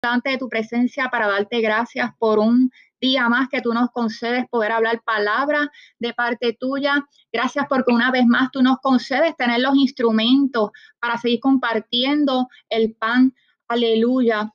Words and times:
de 0.00 0.38
tu 0.38 0.48
presencia 0.48 1.10
para 1.10 1.26
darte 1.26 1.60
gracias 1.60 2.10
por 2.18 2.38
un 2.38 2.70
día 3.02 3.28
más 3.28 3.50
que 3.50 3.60
tú 3.60 3.74
nos 3.74 3.90
concedes 3.90 4.46
poder 4.48 4.72
hablar 4.72 5.02
palabras 5.04 5.68
de 5.98 6.14
parte 6.14 6.56
tuya. 6.58 7.06
Gracias 7.30 7.66
porque 7.68 7.92
una 7.92 8.10
vez 8.10 8.24
más 8.26 8.50
tú 8.50 8.62
nos 8.62 8.78
concedes 8.78 9.36
tener 9.36 9.60
los 9.60 9.76
instrumentos 9.76 10.70
para 11.00 11.18
seguir 11.18 11.40
compartiendo 11.40 12.48
el 12.70 12.94
pan. 12.94 13.34
Aleluya. 13.68 14.50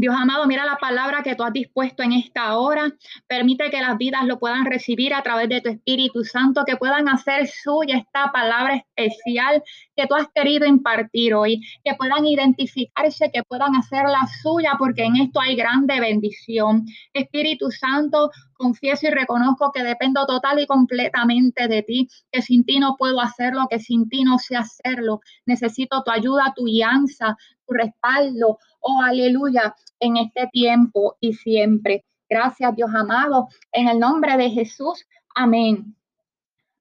Dios 0.00 0.14
amado, 0.18 0.46
mira 0.46 0.64
la 0.64 0.78
palabra 0.78 1.22
que 1.22 1.34
tú 1.36 1.42
has 1.42 1.52
dispuesto 1.52 2.02
en 2.02 2.14
esta 2.14 2.56
hora. 2.56 2.90
Permite 3.26 3.68
que 3.70 3.82
las 3.82 3.98
vidas 3.98 4.24
lo 4.24 4.38
puedan 4.38 4.64
recibir 4.64 5.12
a 5.12 5.22
través 5.22 5.50
de 5.50 5.60
tu 5.60 5.68
Espíritu 5.68 6.24
Santo, 6.24 6.64
que 6.64 6.78
puedan 6.78 7.06
hacer 7.06 7.46
suya 7.46 7.98
esta 7.98 8.32
palabra 8.32 8.82
especial 8.96 9.62
que 9.94 10.06
tú 10.06 10.14
has 10.14 10.28
querido 10.34 10.64
impartir 10.64 11.34
hoy, 11.34 11.60
que 11.84 11.94
puedan 11.96 12.24
identificarse, 12.24 13.30
que 13.30 13.42
puedan 13.42 13.76
hacerla 13.76 14.26
suya, 14.42 14.76
porque 14.78 15.04
en 15.04 15.16
esto 15.16 15.38
hay 15.38 15.54
grande 15.54 16.00
bendición. 16.00 16.86
Espíritu 17.12 17.70
Santo, 17.70 18.30
confieso 18.54 19.06
y 19.06 19.10
reconozco 19.10 19.70
que 19.70 19.82
dependo 19.82 20.24
total 20.24 20.60
y 20.60 20.66
completamente 20.66 21.68
de 21.68 21.82
ti, 21.82 22.08
que 22.32 22.40
sin 22.40 22.64
ti 22.64 22.78
no 22.78 22.96
puedo 22.96 23.20
hacerlo, 23.20 23.66
que 23.68 23.78
sin 23.78 24.08
ti 24.08 24.24
no 24.24 24.38
sé 24.38 24.56
hacerlo. 24.56 25.20
Necesito 25.44 26.02
tu 26.02 26.10
ayuda, 26.10 26.54
tu 26.56 26.64
guianza, 26.64 27.36
tu 27.66 27.74
respaldo. 27.74 28.58
Oh, 28.80 29.02
aleluya, 29.02 29.74
en 29.98 30.16
este 30.16 30.48
tiempo 30.48 31.16
y 31.20 31.34
siempre. 31.34 32.04
Gracias, 32.28 32.74
Dios 32.76 32.90
amado, 32.94 33.48
en 33.72 33.88
el 33.88 33.98
nombre 33.98 34.36
de 34.36 34.50
Jesús. 34.50 35.06
Amén. 35.34 35.96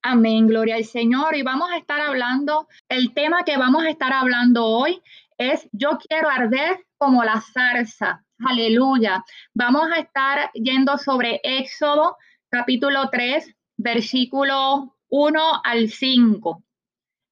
Amén, 0.01 0.47
gloria 0.47 0.75
al 0.75 0.85
Señor. 0.85 1.35
Y 1.35 1.43
vamos 1.43 1.69
a 1.71 1.77
estar 1.77 1.99
hablando, 1.99 2.67
el 2.87 3.13
tema 3.13 3.43
que 3.43 3.57
vamos 3.57 3.83
a 3.83 3.89
estar 3.89 4.13
hablando 4.13 4.65
hoy 4.65 5.01
es 5.37 5.67
yo 5.71 5.97
quiero 5.97 6.29
arder 6.29 6.85
como 6.97 7.23
la 7.23 7.41
zarza. 7.41 8.23
Aleluya. 8.45 9.23
Vamos 9.53 9.89
a 9.93 9.99
estar 9.99 10.51
yendo 10.53 10.97
sobre 10.97 11.41
Éxodo 11.43 12.15
capítulo 12.49 13.09
3, 13.09 13.55
versículo 13.77 14.95
1 15.09 15.61
al 15.63 15.89
5. 15.89 16.63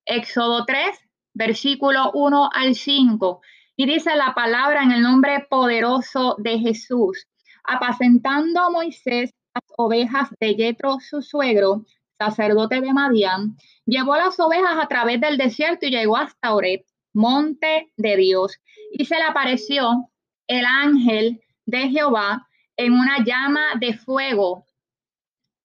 Éxodo 0.06 0.66
3, 0.66 0.98
versículo 1.34 2.12
1 2.14 2.50
al 2.54 2.76
5. 2.76 3.42
Y 3.80 3.86
dice 3.86 4.16
la 4.16 4.34
palabra 4.34 4.82
en 4.82 4.92
el 4.92 5.04
nombre 5.04 5.46
poderoso 5.48 6.36
de 6.40 6.58
Jesús. 6.58 7.28
Apacentando 7.64 8.60
a 8.60 8.72
Moisés 8.72 9.36
las 9.54 9.64
ovejas 9.78 10.30
de 10.40 10.56
Yetro, 10.56 10.98
su 11.00 11.22
suegro, 11.22 11.86
sacerdote 12.18 12.82
de 12.82 12.92
Madián, 12.92 13.56
llevó 13.86 14.16
las 14.16 14.40
ovejas 14.40 14.84
a 14.84 14.88
través 14.88 15.22
del 15.22 15.38
desierto 15.38 15.86
y 15.86 15.92
llegó 15.92 16.18
hasta 16.18 16.56
Oreb, 16.56 16.86
monte 17.14 17.94
de 17.98 18.16
Dios. 18.18 18.58
Y 18.92 19.06
se 19.06 19.14
le 19.14 19.26
apareció 19.26 20.10
el 20.48 20.66
ángel 20.66 21.40
de 21.68 21.90
Jehová 21.90 22.48
en 22.78 22.94
una 22.94 23.24
llama 23.24 23.76
de 23.80 23.94
fuego 23.94 24.66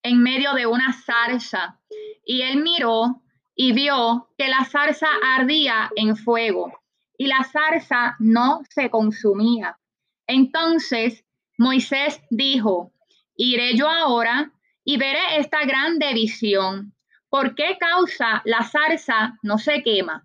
en 0.02 0.22
medio 0.22 0.52
de 0.52 0.66
una 0.66 0.92
zarza. 0.92 1.80
Y 2.26 2.42
él 2.42 2.62
miró 2.62 3.22
y 3.54 3.72
vio 3.72 4.28
que 4.36 4.48
la 4.48 4.66
zarza 4.66 5.08
ardía 5.34 5.90
en 5.96 6.14
fuego 6.14 6.81
y 7.16 7.26
la 7.26 7.44
zarza 7.44 8.16
no 8.18 8.62
se 8.68 8.90
consumía. 8.90 9.78
Entonces 10.26 11.24
Moisés 11.58 12.20
dijo, 12.30 12.92
iré 13.36 13.76
yo 13.76 13.88
ahora 13.88 14.52
y 14.84 14.96
veré 14.96 15.38
esta 15.38 15.64
grande 15.64 16.12
visión. 16.14 16.94
¿Por 17.28 17.54
qué 17.54 17.78
causa 17.78 18.42
la 18.44 18.62
zarza 18.62 19.38
no 19.42 19.58
se 19.58 19.82
quema? 19.82 20.24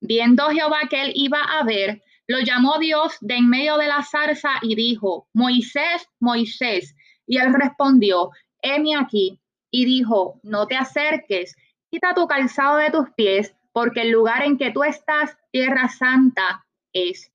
Viendo 0.00 0.48
Jehová 0.50 0.80
que 0.88 1.02
él 1.02 1.12
iba 1.14 1.42
a 1.42 1.64
ver, 1.64 2.02
lo 2.26 2.40
llamó 2.40 2.78
Dios 2.78 3.16
de 3.20 3.36
en 3.36 3.48
medio 3.48 3.78
de 3.78 3.88
la 3.88 4.02
zarza 4.02 4.50
y 4.62 4.74
dijo, 4.74 5.28
Moisés, 5.32 6.08
Moisés. 6.20 6.94
Y 7.26 7.38
él 7.38 7.52
respondió, 7.52 8.30
heme 8.62 8.96
aquí. 8.96 9.40
Y 9.70 9.84
dijo, 9.84 10.40
no 10.42 10.66
te 10.66 10.76
acerques, 10.76 11.56
quita 11.90 12.14
tu 12.14 12.26
calzado 12.26 12.76
de 12.76 12.90
tus 12.90 13.10
pies, 13.16 13.54
porque 13.78 14.00
el 14.00 14.10
lugar 14.10 14.42
en 14.42 14.58
que 14.58 14.72
tú 14.72 14.82
estás, 14.82 15.36
tierra 15.52 15.88
santa, 15.88 16.66
es. 16.92 17.30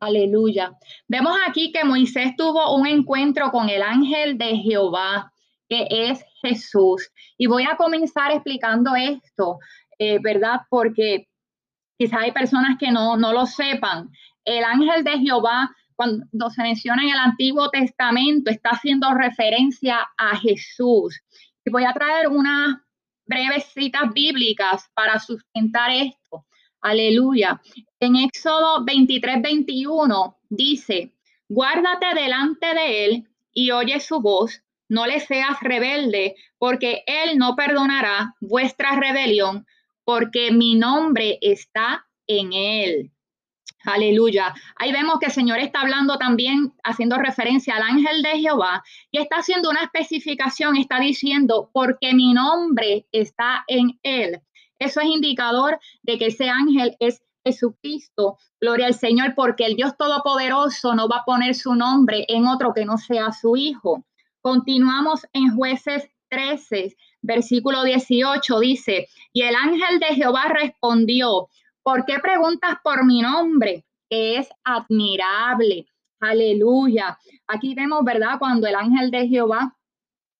Aleluya. 0.00 0.78
Vemos 1.08 1.36
aquí 1.44 1.72
que 1.72 1.82
Moisés 1.82 2.36
tuvo 2.36 2.76
un 2.76 2.86
encuentro 2.86 3.50
con 3.50 3.68
el 3.68 3.82
ángel 3.82 4.38
de 4.38 4.58
Jehová 4.58 5.32
que 5.68 5.88
es 5.90 6.24
Jesús. 6.40 7.10
Y 7.36 7.48
voy 7.48 7.64
a 7.64 7.76
comenzar 7.76 8.30
explicando 8.30 8.94
esto, 8.94 9.58
eh, 9.98 10.20
¿verdad? 10.22 10.60
Porque 10.70 11.26
quizá 11.98 12.20
hay 12.20 12.30
personas 12.30 12.78
que 12.78 12.92
no, 12.92 13.16
no 13.16 13.32
lo 13.32 13.44
sepan. 13.44 14.08
El 14.44 14.62
ángel 14.62 15.02
de 15.02 15.18
Jehová, 15.18 15.74
cuando 15.96 16.48
se 16.48 16.62
menciona 16.62 17.02
en 17.02 17.08
el 17.08 17.18
Antiguo 17.18 17.70
Testamento, 17.70 18.52
está 18.52 18.70
haciendo 18.70 19.12
referencia 19.14 19.98
a 20.16 20.36
Jesús. 20.36 21.20
Y 21.64 21.72
voy 21.72 21.82
a 21.82 21.92
traer 21.92 22.28
unas 22.28 22.85
breves 23.26 23.64
citas 23.72 24.12
bíblicas 24.12 24.90
para 24.94 25.18
sustentar 25.18 25.90
esto. 25.90 26.46
Aleluya. 26.80 27.60
En 28.00 28.16
Éxodo 28.16 28.84
23, 28.84 29.42
21 29.42 30.38
dice, 30.48 31.12
guárdate 31.48 32.14
delante 32.14 32.74
de 32.74 33.04
él 33.04 33.28
y 33.52 33.70
oye 33.70 33.98
su 34.00 34.20
voz 34.20 34.62
no 34.88 35.06
le 35.06 35.20
seas 35.20 35.58
rebelde, 35.60 36.36
porque 36.58 37.02
Él 37.06 37.38
no 37.38 37.56
perdonará 37.56 38.34
vuestra 38.40 38.96
rebelión, 38.96 39.66
porque 40.04 40.52
mi 40.52 40.76
nombre 40.76 41.38
está 41.40 42.06
en 42.26 42.52
Él. 42.52 43.12
Aleluya. 43.86 44.52
Ahí 44.74 44.90
vemos 44.90 45.20
que 45.20 45.26
el 45.26 45.32
Señor 45.32 45.60
está 45.60 45.82
hablando 45.82 46.18
también, 46.18 46.74
haciendo 46.82 47.18
referencia 47.18 47.76
al 47.76 47.82
ángel 47.82 48.20
de 48.20 48.40
Jehová, 48.40 48.82
y 49.12 49.18
está 49.18 49.36
haciendo 49.36 49.70
una 49.70 49.84
especificación, 49.84 50.76
está 50.76 50.98
diciendo, 50.98 51.70
porque 51.72 52.12
mi 52.12 52.34
nombre 52.34 53.06
está 53.12 53.64
en 53.68 53.98
Él. 54.02 54.40
Eso 54.80 55.00
es 55.00 55.06
indicador 55.06 55.78
de 56.02 56.18
que 56.18 56.26
ese 56.26 56.48
ángel 56.48 56.96
es 56.98 57.22
Jesucristo. 57.44 58.38
Gloria 58.60 58.86
al 58.86 58.94
Señor, 58.94 59.34
porque 59.36 59.64
el 59.64 59.76
Dios 59.76 59.96
Todopoderoso 59.96 60.96
no 60.96 61.08
va 61.08 61.18
a 61.18 61.24
poner 61.24 61.54
su 61.54 61.76
nombre 61.76 62.26
en 62.28 62.48
otro 62.48 62.74
que 62.74 62.84
no 62.84 62.98
sea 62.98 63.30
su 63.30 63.56
Hijo. 63.56 64.04
Continuamos 64.40 65.26
en 65.32 65.54
jueces 65.54 66.10
13, 66.28 66.96
versículo 67.22 67.84
18, 67.84 68.58
dice, 68.58 69.08
y 69.32 69.42
el 69.42 69.54
ángel 69.54 70.00
de 70.00 70.16
Jehová 70.16 70.48
respondió, 70.48 71.48
¿por 71.86 72.04
qué 72.04 72.18
preguntas 72.18 72.78
por 72.82 73.04
mi 73.04 73.22
nombre? 73.22 73.84
Que 74.10 74.38
es 74.38 74.48
admirable. 74.64 75.86
Aleluya. 76.18 77.16
Aquí 77.46 77.76
vemos, 77.76 78.02
¿verdad? 78.02 78.40
Cuando 78.40 78.66
el 78.66 78.74
ángel 78.74 79.12
de 79.12 79.28
Jehová 79.28 79.76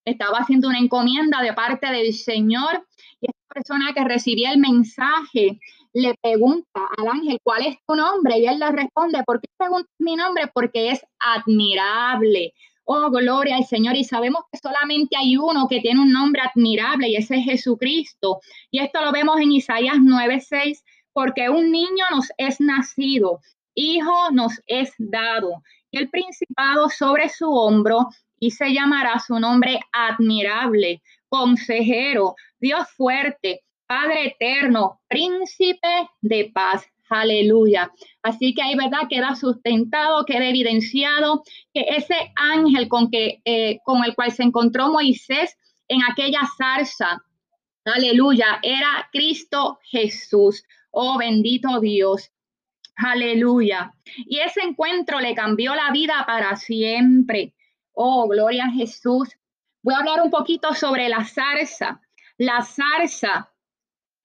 estaba 0.04 0.38
haciendo 0.38 0.66
una 0.66 0.80
encomienda 0.80 1.40
de 1.42 1.52
parte 1.52 1.86
del 1.86 2.12
Señor 2.14 2.84
y 3.20 3.28
esta 3.28 3.54
persona 3.54 3.92
que 3.94 4.02
recibía 4.02 4.50
el 4.50 4.58
mensaje 4.58 5.60
le 5.92 6.16
pregunta 6.20 6.80
al 6.98 7.06
ángel, 7.06 7.38
¿cuál 7.44 7.66
es 7.66 7.76
tu 7.86 7.94
nombre? 7.94 8.40
Y 8.40 8.46
él 8.46 8.58
le 8.58 8.72
responde, 8.72 9.22
¿por 9.24 9.40
qué 9.40 9.48
preguntas 9.56 9.94
mi 9.98 10.16
nombre? 10.16 10.50
Porque 10.52 10.90
es 10.90 11.06
admirable. 11.20 12.54
Oh, 12.82 13.08
gloria 13.10 13.56
al 13.56 13.66
Señor. 13.66 13.94
Y 13.94 14.02
sabemos 14.02 14.42
que 14.50 14.58
solamente 14.58 15.16
hay 15.16 15.36
uno 15.36 15.68
que 15.68 15.80
tiene 15.80 16.00
un 16.00 16.12
nombre 16.12 16.42
admirable 16.42 17.08
y 17.08 17.14
ese 17.14 17.36
es 17.36 17.44
Jesucristo. 17.44 18.40
Y 18.72 18.80
esto 18.80 19.00
lo 19.00 19.12
vemos 19.12 19.40
en 19.40 19.52
Isaías 19.52 19.96
9:6, 19.98 20.82
porque 21.16 21.48
un 21.48 21.72
niño 21.72 22.04
nos 22.10 22.30
es 22.36 22.60
nacido, 22.60 23.40
hijo 23.74 24.30
nos 24.32 24.52
es 24.66 24.92
dado, 24.98 25.62
y 25.90 25.96
el 25.96 26.10
principado 26.10 26.90
sobre 26.90 27.30
su 27.30 27.50
hombro, 27.50 28.10
y 28.38 28.50
se 28.50 28.74
llamará 28.74 29.18
su 29.18 29.40
nombre 29.40 29.80
admirable, 29.92 31.00
consejero, 31.30 32.34
Dios 32.60 32.86
fuerte, 32.94 33.62
Padre 33.86 34.26
eterno, 34.26 35.00
príncipe 35.08 36.10
de 36.20 36.50
paz. 36.52 36.84
Aleluya. 37.08 37.90
Así 38.22 38.52
que 38.52 38.60
ahí, 38.60 38.76
¿verdad? 38.76 39.08
Queda 39.08 39.36
sustentado, 39.36 40.26
queda 40.26 40.46
evidenciado 40.46 41.44
que 41.72 41.80
ese 41.96 42.30
ángel 42.34 42.88
con, 42.88 43.10
que, 43.10 43.40
eh, 43.46 43.78
con 43.86 44.04
el 44.04 44.14
cual 44.14 44.32
se 44.32 44.42
encontró 44.42 44.92
Moisés 44.92 45.56
en 45.88 46.00
aquella 46.02 46.40
zarza, 46.58 47.22
aleluya, 47.86 48.58
era 48.62 49.08
Cristo 49.10 49.78
Jesús. 49.84 50.62
Oh, 50.90 51.18
bendito 51.18 51.80
Dios. 51.80 52.30
Aleluya. 52.96 53.92
Y 54.26 54.38
ese 54.38 54.60
encuentro 54.62 55.20
le 55.20 55.34
cambió 55.34 55.74
la 55.74 55.90
vida 55.90 56.24
para 56.26 56.56
siempre. 56.56 57.54
Oh, 57.92 58.26
gloria 58.28 58.64
a 58.64 58.70
Jesús. 58.70 59.28
Voy 59.82 59.94
a 59.94 59.98
hablar 59.98 60.22
un 60.22 60.30
poquito 60.30 60.74
sobre 60.74 61.08
la 61.08 61.24
zarza. 61.24 62.00
La 62.38 62.62
zarza 62.62 63.52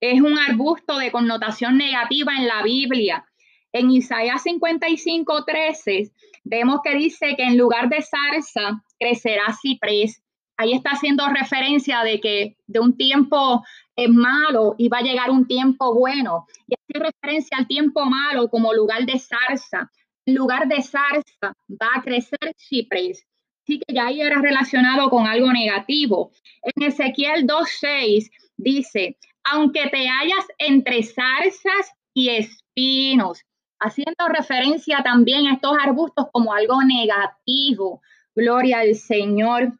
es 0.00 0.20
un 0.20 0.38
arbusto 0.38 0.98
de 0.98 1.12
connotación 1.12 1.76
negativa 1.76 2.32
en 2.36 2.48
la 2.48 2.62
Biblia. 2.62 3.24
En 3.72 3.90
Isaías 3.90 4.42
55, 4.42 5.44
13, 5.44 6.10
vemos 6.44 6.80
que 6.82 6.94
dice 6.94 7.34
que 7.36 7.44
en 7.44 7.56
lugar 7.56 7.88
de 7.88 8.02
zarza 8.02 8.82
crecerá 8.98 9.54
ciprés. 9.60 10.22
Ahí 10.62 10.74
está 10.74 10.90
haciendo 10.90 11.28
referencia 11.28 12.04
de 12.04 12.20
que 12.20 12.56
de 12.68 12.78
un 12.78 12.96
tiempo 12.96 13.64
es 13.96 14.08
malo 14.08 14.76
y 14.78 14.88
va 14.88 14.98
a 14.98 15.02
llegar 15.02 15.28
un 15.28 15.48
tiempo 15.48 15.92
bueno. 15.92 16.46
Y 16.68 16.74
hace 16.74 17.04
referencia 17.04 17.58
al 17.58 17.66
tiempo 17.66 18.04
malo 18.04 18.48
como 18.48 18.72
lugar 18.72 19.04
de 19.04 19.18
zarza. 19.18 19.90
En 20.24 20.36
lugar 20.36 20.68
de 20.68 20.80
zarza, 20.80 21.56
va 21.68 21.88
a 21.96 22.02
crecer 22.02 22.54
ciprés. 22.56 23.26
Así 23.64 23.80
que 23.80 23.92
ya 23.92 24.06
ahí 24.06 24.20
era 24.20 24.40
relacionado 24.40 25.10
con 25.10 25.26
algo 25.26 25.52
negativo. 25.52 26.30
En 26.62 26.84
Ezequiel 26.84 27.44
2.6 27.44 28.30
dice, 28.56 29.18
aunque 29.42 29.88
te 29.88 30.06
hallas 30.06 30.46
entre 30.58 31.02
zarzas 31.02 31.90
y 32.14 32.28
espinos, 32.28 33.40
haciendo 33.80 34.28
referencia 34.28 35.02
también 35.02 35.48
a 35.48 35.54
estos 35.54 35.76
arbustos 35.82 36.26
como 36.30 36.54
algo 36.54 36.84
negativo. 36.84 38.00
Gloria 38.36 38.78
al 38.78 38.94
Señor. 38.94 39.72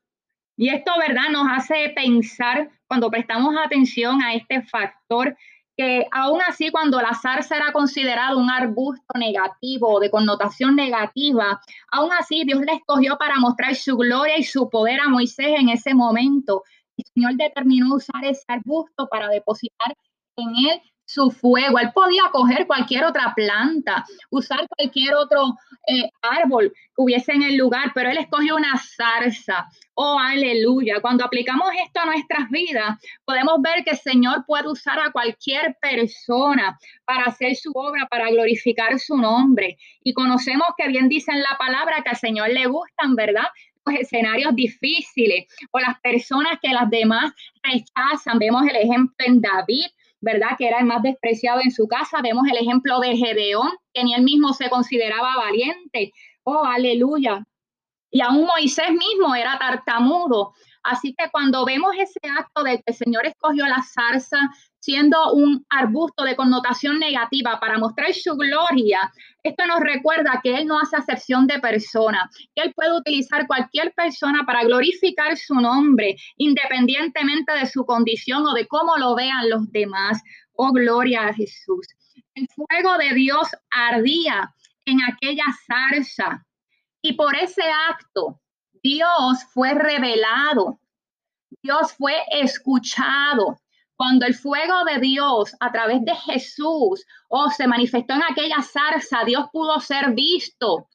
Y 0.57 0.69
esto, 0.69 0.93
¿verdad? 0.99 1.31
Nos 1.31 1.47
hace 1.51 1.93
pensar 1.95 2.71
cuando 2.87 3.11
prestamos 3.11 3.55
atención 3.57 4.23
a 4.23 4.35
este 4.35 4.63
factor 4.63 5.37
que 5.77 6.07
aún 6.13 6.41
así 6.47 6.71
cuando 6.71 7.01
la 7.01 7.15
zarza 7.15 7.57
era 7.57 7.73
considerado 7.73 8.39
un 8.39 8.51
arbusto 8.51 9.19
negativo, 9.19 10.01
de 10.01 10.11
connotación 10.11 10.77
negativa, 10.77 11.61
aún 11.91 12.11
así 12.13 12.45
Dios 12.45 12.61
le 12.61 12.75
escogió 12.75 13.17
para 13.17 13.37
mostrar 13.37 13.75
su 13.75 13.97
gloria 13.97 14.37
y 14.37 14.45
su 14.45 14.69
poder 14.69 15.01
a 15.01 15.09
Moisés 15.09 15.59
en 15.59 15.71
ese 15.71 15.95
momento. 15.95 16.63
El 16.99 17.05
Señor 17.15 17.37
determinó 17.37 17.95
usar 17.95 18.23
ese 18.25 18.45
arbusto 18.49 19.09
para 19.09 19.29
depositar 19.29 19.95
en 20.37 20.49
él 20.49 20.83
su 21.13 21.31
fuego. 21.31 21.79
Él 21.79 21.91
podía 21.95 22.23
coger 22.33 22.67
cualquier 22.67 23.05
otra 23.05 23.33
planta, 23.35 24.05
usar 24.31 24.67
cualquier 24.77 25.15
otro 25.15 25.57
eh, 25.87 26.11
árbol 26.23 26.73
que 26.73 27.03
hubiese 27.03 27.33
en 27.33 27.43
el 27.43 27.57
lugar, 27.57 27.93
pero 27.95 28.11
él 28.11 28.19
escogió 28.19 28.57
una 28.57 28.79
zarza. 28.79 29.69
Oh, 29.95 30.19
aleluya. 30.19 31.01
Cuando 31.01 31.25
aplicamos 31.25 31.69
esto 31.85 32.01
a 32.01 32.07
nuestras 32.07 32.49
vidas, 32.51 32.99
podemos 33.25 33.61
ver 33.61 33.85
que 33.85 33.91
el 33.91 33.99
Señor 33.99 34.45
puede 34.47 34.69
usar 34.69 34.99
a 35.01 35.13
cualquier 35.13 35.77
persona 35.81 36.79
para 37.05 37.25
hacer 37.25 37.57
su 37.57 37.73
obra, 37.75 38.07
para 38.11 38.31
glorificar 38.31 38.99
su 38.99 39.17
nombre. 39.17 39.77
Y 40.03 40.15
conocemos 40.15 40.69
que 40.79 40.89
bien 40.89 41.09
dicen 41.09 41.43
la 41.43 41.57
palabra 41.59 42.03
que 42.03 42.11
al 42.11 42.17
Señor 42.17 42.51
le 42.51 42.67
gustan, 42.67 43.15
¿verdad? 43.15 43.49
Los 43.85 43.97
escenarios 43.97 44.55
difíciles 44.55 45.47
o 45.73 45.81
las 45.81 46.01
personas 46.01 46.59
que 46.63 46.69
las 46.69 46.89
demás 46.89 47.33
rechazan. 47.63 48.39
Vemos 48.39 48.63
el 48.63 48.77
ejemplo 48.77 49.27
en 49.27 49.41
David, 49.41 49.87
¿verdad? 50.23 50.57
Que 50.57 50.69
era 50.69 50.79
el 50.79 50.87
más 50.87 51.03
despreciado 51.03 51.61
en 51.61 51.71
su 51.71 51.87
casa. 51.87 52.23
Vemos 52.23 52.45
el 52.51 52.57
ejemplo 52.57 53.01
de 53.01 53.17
Gedeón, 53.17 53.71
que 53.93 54.05
ni 54.05 54.15
él 54.15 54.23
mismo 54.23 54.55
se 54.55 54.71
consideraba 54.71 55.37
valiente. 55.37 56.13
Oh, 56.45 56.65
aleluya. 56.65 57.45
Y 58.11 58.21
aún 58.21 58.47
Moisés 58.47 58.91
mismo 58.91 59.35
era 59.35 59.59
tartamudo. 59.59 60.55
Así 60.83 61.15
que 61.17 61.31
cuando 61.31 61.65
vemos 61.65 61.95
ese 61.99 62.21
acto 62.39 62.63
de 62.63 62.79
que 62.79 62.85
el 62.87 62.95
Señor 62.95 63.27
escogió 63.27 63.67
la 63.67 63.83
zarza 63.83 64.39
siendo 64.81 65.33
un 65.33 65.65
arbusto 65.71 66.25
de 66.25 66.35
connotación 66.35 66.99
negativa 66.99 67.61
para 67.61 67.79
mostrar 67.79 68.13
su 68.13 68.35
gloria, 68.35 69.13
esto 69.45 69.65
nos 69.67 69.79
recuerda 69.79 70.41
que 70.43 70.57
Él 70.57 70.67
no 70.67 70.81
hace 70.81 70.97
acepción 70.97 71.47
de 71.47 71.61
persona, 71.61 72.29
que 72.55 72.63
Él 72.63 72.73
puede 72.75 72.99
utilizar 72.99 73.47
cualquier 73.47 73.93
persona 73.95 74.45
para 74.45 74.65
glorificar 74.65 75.37
su 75.37 75.55
nombre, 75.55 76.17
independientemente 76.37 77.53
de 77.53 77.67
su 77.67 77.87
condición 77.87 78.45
o 78.45 78.55
de 78.55 78.67
cómo 78.67 78.97
lo 78.97 79.15
vean 79.15 79.49
los 79.51 79.71
demás. 79.71 80.21
Oh, 80.55 80.73
gloria 80.73 81.29
a 81.29 81.35
Jesús. 81.35 81.87
El 82.35 82.49
fuego 82.49 82.99
de 82.99 83.15
Dios 83.15 83.49
ardía 83.71 84.53
en 84.85 84.99
aquella 85.03 85.45
zarza 85.67 86.45
y 87.03 87.13
por 87.13 87.37
ese 87.37 87.63
acto 87.89 88.42
Dios 88.83 89.45
fue 89.53 89.75
revelado, 89.75 90.81
Dios 91.63 91.93
fue 91.93 92.15
escuchado. 92.31 93.59
Cuando 93.95 94.27
el 94.27 94.35
fuego 94.35 94.85
de 94.85 94.99
Dios 94.99 95.55
a 95.61 95.71
través 95.71 96.05
de 96.05 96.15
Jesús 96.17 97.05
oh, 97.29 97.51
se 97.51 97.69
manifestó 97.69 98.15
en 98.15 98.25
aquella 98.25 98.61
zarza, 98.63 99.25
Dios 99.25 99.47
pudo 99.53 99.79
ser 99.79 100.13
visto. 100.13 100.89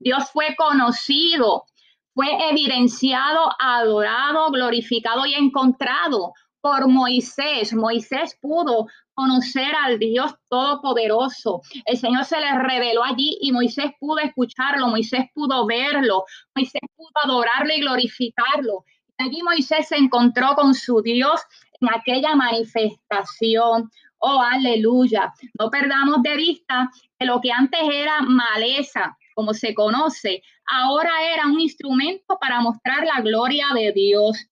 Dios 0.00 0.30
fue 0.32 0.56
conocido, 0.56 1.64
fue 2.12 2.26
evidenciado, 2.50 3.50
adorado, 3.60 4.50
glorificado 4.50 5.24
y 5.26 5.34
encontrado 5.34 6.32
por 6.66 6.88
Moisés. 6.88 7.72
Moisés 7.72 8.36
pudo 8.40 8.88
conocer 9.14 9.72
al 9.84 10.00
Dios 10.00 10.34
Todopoderoso. 10.48 11.62
El 11.84 11.96
Señor 11.96 12.24
se 12.24 12.40
le 12.40 12.58
reveló 12.58 13.04
allí 13.04 13.38
y 13.40 13.52
Moisés 13.52 13.92
pudo 14.00 14.18
escucharlo, 14.18 14.88
Moisés 14.88 15.26
pudo 15.32 15.64
verlo, 15.64 16.24
Moisés 16.56 16.80
pudo 16.96 17.10
adorarlo 17.22 17.72
y 17.72 17.80
glorificarlo. 17.82 18.84
Allí 19.16 19.42
Moisés 19.44 19.86
se 19.86 19.96
encontró 19.96 20.56
con 20.56 20.74
su 20.74 21.02
Dios 21.02 21.40
en 21.80 21.88
aquella 21.94 22.34
manifestación. 22.34 23.88
Oh, 24.18 24.40
aleluya. 24.40 25.32
No 25.60 25.70
perdamos 25.70 26.20
de 26.22 26.36
vista 26.36 26.90
que 27.16 27.26
lo 27.26 27.40
que 27.40 27.52
antes 27.52 27.80
era 27.92 28.22
maleza, 28.22 29.16
como 29.36 29.54
se 29.54 29.72
conoce, 29.72 30.42
ahora 30.66 31.12
era 31.32 31.46
un 31.46 31.60
instrumento 31.60 32.36
para 32.40 32.60
mostrar 32.60 33.06
la 33.06 33.20
gloria 33.20 33.66
de 33.72 33.92
Dios. 33.92 34.48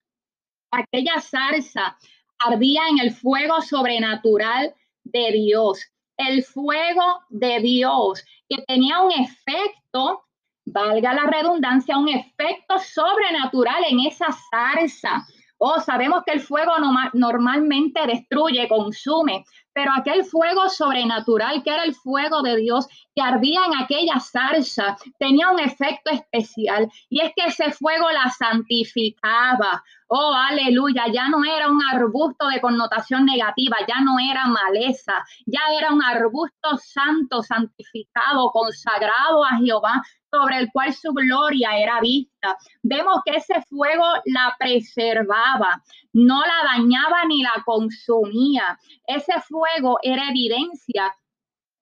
Aquella 0.74 1.20
zarza 1.20 1.96
ardía 2.38 2.82
en 2.88 2.98
el 2.98 3.12
fuego 3.12 3.60
sobrenatural 3.62 4.74
de 5.04 5.32
Dios. 5.32 5.80
El 6.16 6.44
fuego 6.44 7.22
de 7.28 7.60
Dios 7.60 8.24
que 8.48 8.62
tenía 8.62 9.00
un 9.00 9.12
efecto, 9.12 10.24
valga 10.66 11.14
la 11.14 11.26
redundancia, 11.26 11.98
un 11.98 12.08
efecto 12.08 12.78
sobrenatural 12.78 13.84
en 13.88 14.00
esa 14.00 14.26
zarza 14.50 15.26
Oh, 15.58 15.80
sabemos 15.80 16.22
que 16.26 16.32
el 16.32 16.40
fuego 16.40 16.72
normalmente 17.12 18.06
destruye, 18.06 18.68
consume, 18.68 19.44
pero 19.72 19.92
aquel 19.96 20.24
fuego 20.24 20.68
sobrenatural 20.68 21.62
que 21.62 21.70
era 21.70 21.84
el 21.84 21.94
fuego 21.94 22.42
de 22.42 22.56
Dios 22.56 22.86
que 23.14 23.22
ardía 23.22 23.60
en 23.66 23.82
aquella 23.82 24.20
zarza 24.20 24.96
tenía 25.18 25.50
un 25.50 25.60
efecto 25.60 26.10
especial 26.10 26.90
y 27.08 27.20
es 27.20 27.32
que 27.36 27.46
ese 27.46 27.72
fuego 27.72 28.10
la 28.10 28.30
santificaba. 28.30 29.82
Oh, 30.08 30.32
aleluya, 30.34 31.04
ya 31.12 31.28
no 31.28 31.44
era 31.44 31.68
un 31.68 31.80
arbusto 31.82 32.46
de 32.48 32.60
connotación 32.60 33.24
negativa, 33.24 33.76
ya 33.88 34.00
no 34.00 34.18
era 34.18 34.46
maleza, 34.46 35.24
ya 35.46 35.60
era 35.78 35.92
un 35.92 36.04
arbusto 36.04 36.76
santo, 36.76 37.42
santificado, 37.42 38.50
consagrado 38.52 39.44
a 39.44 39.56
Jehová, 39.58 40.02
sobre 40.34 40.58
el 40.58 40.72
cual 40.72 40.92
su 40.92 41.12
gloria 41.12 41.78
era 41.78 42.00
vista. 42.00 42.56
Vemos 42.82 43.20
que 43.24 43.36
ese 43.36 43.62
fuego 43.68 44.04
la 44.24 44.56
preservaba, 44.58 45.82
no 46.12 46.40
la 46.40 46.76
dañaba 46.76 47.24
ni 47.26 47.42
la 47.42 47.62
consumía. 47.64 48.78
Ese 49.06 49.40
fuego 49.42 49.98
era 50.02 50.30
evidencia 50.30 51.14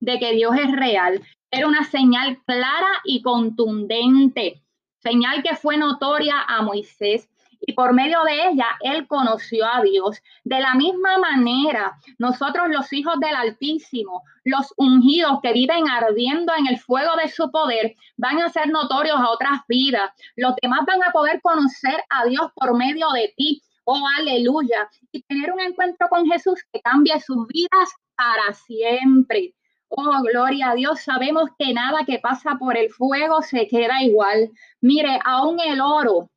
de 0.00 0.18
que 0.18 0.32
Dios 0.32 0.54
es 0.56 0.70
real. 0.72 1.22
Era 1.50 1.66
una 1.66 1.84
señal 1.84 2.42
clara 2.46 3.00
y 3.04 3.22
contundente, 3.22 4.62
señal 4.98 5.42
que 5.42 5.54
fue 5.56 5.76
notoria 5.76 6.42
a 6.46 6.62
Moisés 6.62 7.28
y 7.64 7.74
por 7.74 7.92
medio 7.92 8.22
de 8.24 8.48
ella 8.48 8.66
él 8.80 9.06
conoció 9.06 9.64
a 9.66 9.82
Dios. 9.82 10.20
De 10.44 10.58
la 10.58 10.74
misma 10.74 11.18
manera, 11.18 11.96
nosotros 12.18 12.68
los 12.68 12.92
hijos 12.92 13.14
del 13.20 13.34
Altísimo, 13.34 14.22
los 14.44 14.74
ungidos 14.76 15.38
que 15.42 15.52
viven 15.52 15.88
ardiendo 15.88 16.52
en 16.58 16.66
el 16.66 16.78
fuego 16.78 17.12
de 17.22 17.28
su 17.28 17.50
poder, 17.50 17.94
van 18.16 18.40
a 18.40 18.50
ser 18.50 18.68
notorios 18.68 19.16
a 19.16 19.30
otras 19.30 19.60
vidas. 19.68 20.10
Los 20.36 20.54
demás 20.60 20.80
van 20.86 21.02
a 21.04 21.12
poder 21.12 21.40
conocer 21.40 22.02
a 22.10 22.24
Dios 22.24 22.50
por 22.54 22.76
medio 22.76 23.08
de 23.10 23.32
ti. 23.36 23.62
Oh, 23.84 24.04
aleluya. 24.18 24.88
Y 25.12 25.22
tener 25.22 25.52
un 25.52 25.60
encuentro 25.60 26.08
con 26.08 26.26
Jesús 26.26 26.60
que 26.72 26.80
cambie 26.80 27.18
sus 27.20 27.46
vidas 27.46 27.90
para 28.16 28.52
siempre. 28.54 29.54
Oh, 29.88 30.22
gloria 30.22 30.70
a 30.70 30.74
Dios. 30.74 31.00
Sabemos 31.00 31.50
que 31.58 31.72
nada 31.74 32.04
que 32.04 32.18
pasa 32.18 32.56
por 32.58 32.76
el 32.76 32.90
fuego 32.90 33.42
se 33.42 33.68
queda 33.68 34.02
igual. 34.02 34.50
Mire, 34.80 35.20
aún 35.24 35.60
el 35.60 35.80
oro 35.80 36.31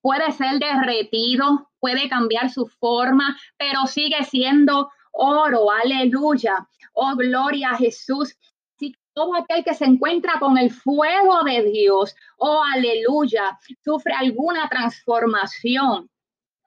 puede 0.00 0.30
ser 0.32 0.58
derretido, 0.58 1.70
puede 1.80 2.08
cambiar 2.08 2.50
su 2.50 2.66
forma, 2.66 3.36
pero 3.56 3.86
sigue 3.86 4.24
siendo 4.24 4.90
oro. 5.12 5.70
Aleluya. 5.70 6.66
Oh, 6.92 7.14
gloria 7.16 7.70
a 7.70 7.76
Jesús. 7.76 8.34
Si 8.78 8.94
todo 9.14 9.34
aquel 9.34 9.64
que 9.64 9.74
se 9.74 9.84
encuentra 9.84 10.38
con 10.38 10.58
el 10.58 10.70
fuego 10.70 11.42
de 11.44 11.62
Dios, 11.70 12.14
oh, 12.38 12.62
aleluya, 12.74 13.58
sufre 13.84 14.14
alguna 14.14 14.68
transformación. 14.68 16.08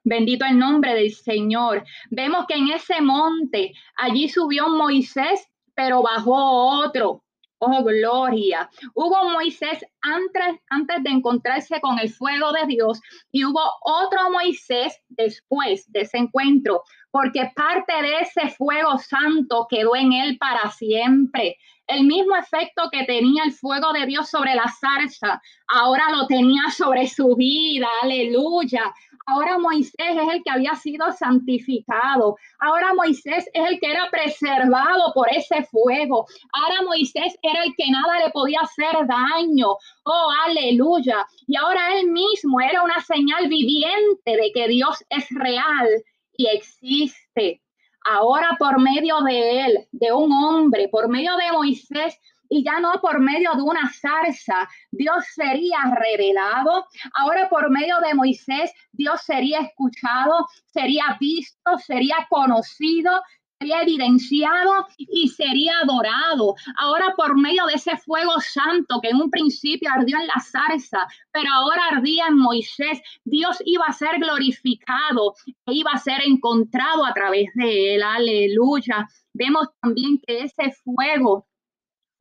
Bendito 0.04 0.44
el 0.44 0.58
nombre 0.58 0.94
del 0.94 1.14
Señor. 1.14 1.84
Vemos 2.10 2.46
que 2.46 2.54
en 2.54 2.70
ese 2.70 3.00
monte, 3.00 3.72
allí 3.96 4.28
subió 4.28 4.68
Moisés, 4.68 5.48
pero 5.74 6.02
bajó 6.02 6.84
otro. 6.84 7.22
Oh, 7.64 7.84
gloria. 7.84 8.68
Hubo 8.92 9.30
Moisés 9.30 9.84
antes, 10.00 10.60
antes 10.68 11.02
de 11.04 11.10
encontrarse 11.10 11.80
con 11.80 11.96
el 12.00 12.10
fuego 12.12 12.50
de 12.50 12.66
Dios 12.66 13.00
y 13.30 13.44
hubo 13.44 13.60
otro 13.82 14.32
Moisés 14.32 15.00
después 15.08 15.84
de 15.92 16.00
ese 16.00 16.18
encuentro, 16.18 16.82
porque 17.12 17.52
parte 17.54 17.92
de 18.02 18.18
ese 18.18 18.48
fuego 18.56 18.98
santo 18.98 19.68
quedó 19.70 19.94
en 19.94 20.12
él 20.12 20.38
para 20.38 20.72
siempre. 20.72 21.56
El 21.86 22.04
mismo 22.04 22.34
efecto 22.34 22.88
que 22.90 23.04
tenía 23.04 23.44
el 23.44 23.52
fuego 23.52 23.92
de 23.92 24.06
Dios 24.06 24.28
sobre 24.28 24.56
la 24.56 24.66
zarza, 24.80 25.40
ahora 25.68 26.10
lo 26.10 26.26
tenía 26.26 26.68
sobre 26.76 27.06
su 27.06 27.36
vida. 27.36 27.86
Aleluya. 28.02 28.92
Ahora 29.26 29.58
Moisés 29.58 29.94
es 29.98 30.28
el 30.32 30.42
que 30.42 30.50
había 30.50 30.74
sido 30.74 31.10
santificado. 31.12 32.36
Ahora 32.60 32.94
Moisés 32.94 33.48
es 33.52 33.70
el 33.70 33.80
que 33.80 33.90
era 33.90 34.10
preservado 34.10 35.12
por 35.14 35.28
ese 35.30 35.62
fuego. 35.64 36.26
Ahora 36.52 36.82
Moisés 36.82 37.36
era 37.42 37.64
el 37.64 37.74
que 37.76 37.90
nada 37.90 38.24
le 38.24 38.30
podía 38.30 38.60
hacer 38.60 39.06
daño. 39.06 39.68
Oh, 40.04 40.28
aleluya. 40.46 41.26
Y 41.46 41.56
ahora 41.56 41.98
él 41.98 42.10
mismo 42.10 42.60
era 42.60 42.82
una 42.82 43.00
señal 43.00 43.48
viviente 43.48 44.36
de 44.36 44.50
que 44.52 44.68
Dios 44.68 45.04
es 45.08 45.26
real 45.30 45.88
y 46.36 46.46
existe. 46.46 47.62
Ahora 48.04 48.56
por 48.58 48.80
medio 48.80 49.20
de 49.20 49.60
él, 49.64 49.88
de 49.92 50.12
un 50.12 50.32
hombre, 50.32 50.88
por 50.88 51.08
medio 51.08 51.36
de 51.36 51.52
Moisés, 51.52 52.18
y 52.52 52.62
ya 52.62 52.80
no 52.80 53.00
por 53.00 53.18
medio 53.18 53.54
de 53.54 53.62
una 53.62 53.90
zarza, 53.90 54.68
Dios 54.90 55.24
sería 55.34 55.78
revelado. 55.96 56.86
Ahora 57.14 57.48
por 57.48 57.70
medio 57.70 57.98
de 58.06 58.12
Moisés, 58.12 58.70
Dios 58.92 59.22
sería 59.22 59.60
escuchado, 59.60 60.46
sería 60.66 61.16
visto, 61.18 61.78
sería 61.78 62.26
conocido, 62.28 63.10
sería 63.58 63.80
evidenciado 63.80 64.86
y 64.98 65.28
sería 65.28 65.78
adorado. 65.82 66.54
Ahora 66.78 67.14
por 67.16 67.40
medio 67.40 67.64
de 67.64 67.74
ese 67.74 67.96
fuego 67.96 68.38
santo 68.40 69.00
que 69.00 69.08
en 69.08 69.16
un 69.16 69.30
principio 69.30 69.88
ardió 69.90 70.18
en 70.18 70.26
la 70.26 70.42
zarza, 70.42 71.06
pero 71.32 71.48
ahora 71.54 71.96
ardía 71.96 72.26
en 72.26 72.36
Moisés, 72.36 73.00
Dios 73.24 73.62
iba 73.64 73.86
a 73.86 73.94
ser 73.94 74.18
glorificado 74.18 75.34
e 75.66 75.72
iba 75.72 75.92
a 75.92 75.98
ser 75.98 76.20
encontrado 76.26 77.06
a 77.06 77.14
través 77.14 77.48
de 77.54 77.94
él. 77.94 78.02
Aleluya. 78.02 79.08
Vemos 79.32 79.68
también 79.80 80.20
que 80.26 80.40
ese 80.40 80.70
fuego 80.84 81.46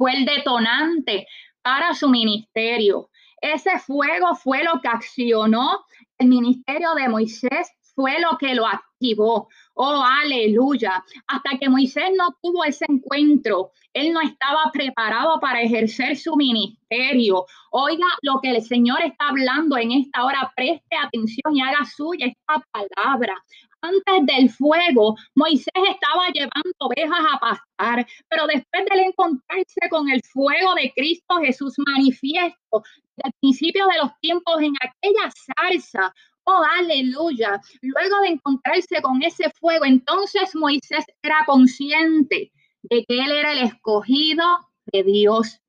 fue 0.02 0.14
el 0.14 0.26
detonante 0.26 1.28
para 1.62 1.94
su 1.94 2.10
ministerio. 2.10 3.12
Ese 3.40 3.78
fuego 3.78 4.34
fue 4.34 4.64
lo 4.64 4.82
que 4.82 4.88
accionó 4.88 5.86
el 6.18 6.28
ministerio 6.28 6.96
de 6.96 7.08
Moisés, 7.08 7.72
fue 7.94 8.20
lo 8.20 8.36
que 8.40 8.56
lo 8.56 8.66
activó. 8.66 9.48
Oh, 9.76 10.04
aleluya. 10.04 11.04
Hasta 11.28 11.56
que 11.60 11.70
Moisés 11.70 12.10
no 12.18 12.36
tuvo 12.42 12.64
ese 12.64 12.86
encuentro, 12.90 13.74
él 13.94 14.12
no 14.12 14.22
estaba 14.22 14.72
preparado 14.74 15.40
para 15.40 15.62
ejercer 15.62 16.18
su 16.18 16.36
ministerio. 16.36 17.46
Oiga 17.70 18.08
lo 18.24 18.40
que 18.42 18.50
el 18.50 18.64
Señor 18.64 19.04
está 19.04 19.30
hablando 19.30 19.78
en 19.78 19.92
esta 19.92 20.26
hora. 20.26 20.52
Preste 20.56 20.96
atención 20.98 21.56
y 21.56 21.62
haga 21.62 21.86
suya 21.86 22.26
esta 22.26 22.66
palabra 22.72 23.36
antes 23.82 24.26
del 24.26 24.50
fuego, 24.50 25.16
Moisés 25.36 25.74
estaba 25.90 26.28
llevando 26.34 26.74
ovejas 26.80 27.26
a 27.32 27.40
pastar, 27.40 28.08
pero 28.30 28.48
después 28.48 28.86
de 28.86 29.02
encontrarse 29.02 29.90
con 29.90 30.10
el 30.10 30.22
fuego 30.24 30.76
de 30.76 30.92
Cristo 30.96 31.38
Jesús 31.42 31.76
manifiesto, 31.86 32.84
al 33.24 33.32
principio 33.40 33.86
de 33.88 33.98
los 34.02 34.12
tiempos 34.22 34.62
en 34.62 34.74
aquella 34.82 35.32
zarza, 35.32 36.14
oh 36.46 36.64
aleluya, 36.80 37.60
luego 37.82 38.22
de 38.22 38.30
encontrarse 38.30 39.02
con 39.02 39.22
ese 39.24 39.50
fuego, 39.52 39.86
entonces 39.86 40.56
Moisés 40.56 41.06
era 41.22 41.44
consciente 41.46 42.52
de 42.84 43.06
que 43.06 43.20
él 43.20 43.32
era 43.32 43.54
el 43.54 43.60
escogido 43.60 44.46
de 44.92 45.04
Dios. 45.04 45.60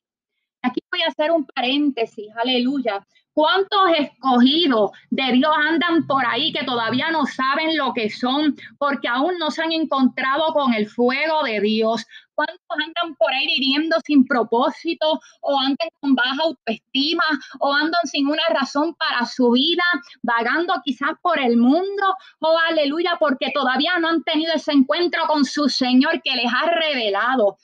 Aquí 0.62 0.81
voy 0.90 1.02
a 1.02 1.09
hacer 1.09 1.31
un 1.33 1.45
paréntesis, 1.45 2.28
aleluya, 2.37 3.07
¿Cuántos 3.35 3.81
escogidos 3.99 4.91
de 5.09 5.33
Dios 5.33 5.53
andan 5.57 6.07
por 6.07 6.23
ahí 6.27 6.53
que 6.53 6.65
todavía 6.65 7.11
no 7.11 7.25
saben 7.25 7.79
lo 7.79 7.95
que 7.95 8.11
son 8.11 8.55
porque 8.79 9.09
aún 9.09 9.39
no 9.39 9.51
se 9.51 9.62
han 9.62 9.73
encontrado 9.73 10.53
con 10.53 10.75
el 10.75 10.87
fuego 10.87 11.43
de 11.43 11.61
Dios? 11.61 12.05
¿Cuántos 12.35 12.61
andan 12.71 13.15
por 13.17 13.33
ahí 13.33 13.47
viviendo 13.47 13.97
sin 14.05 14.27
propósito 14.27 15.19
o 15.41 15.59
andan 15.59 15.89
con 16.01 16.15
baja 16.15 16.43
autoestima 16.43 17.25
o 17.61 17.73
andan 17.73 18.05
sin 18.05 18.27
una 18.27 18.43
razón 18.51 18.95
para 18.97 19.25
su 19.25 19.51
vida, 19.53 19.85
vagando 20.23 20.75
quizás 20.85 21.12
por 21.23 21.39
el 21.39 21.57
mundo? 21.57 22.15
Oh, 22.41 22.59
aleluya, 22.69 23.17
porque 23.19 23.51
todavía 23.55 23.99
no 23.99 24.09
han 24.09 24.23
tenido 24.25 24.53
ese 24.53 24.73
encuentro 24.73 25.27
con 25.27 25.47
su 25.47 25.71
Señor 25.71 26.21
que 26.23 26.37
les 26.37 26.53
ha 26.53 26.67
revelado 26.67 27.57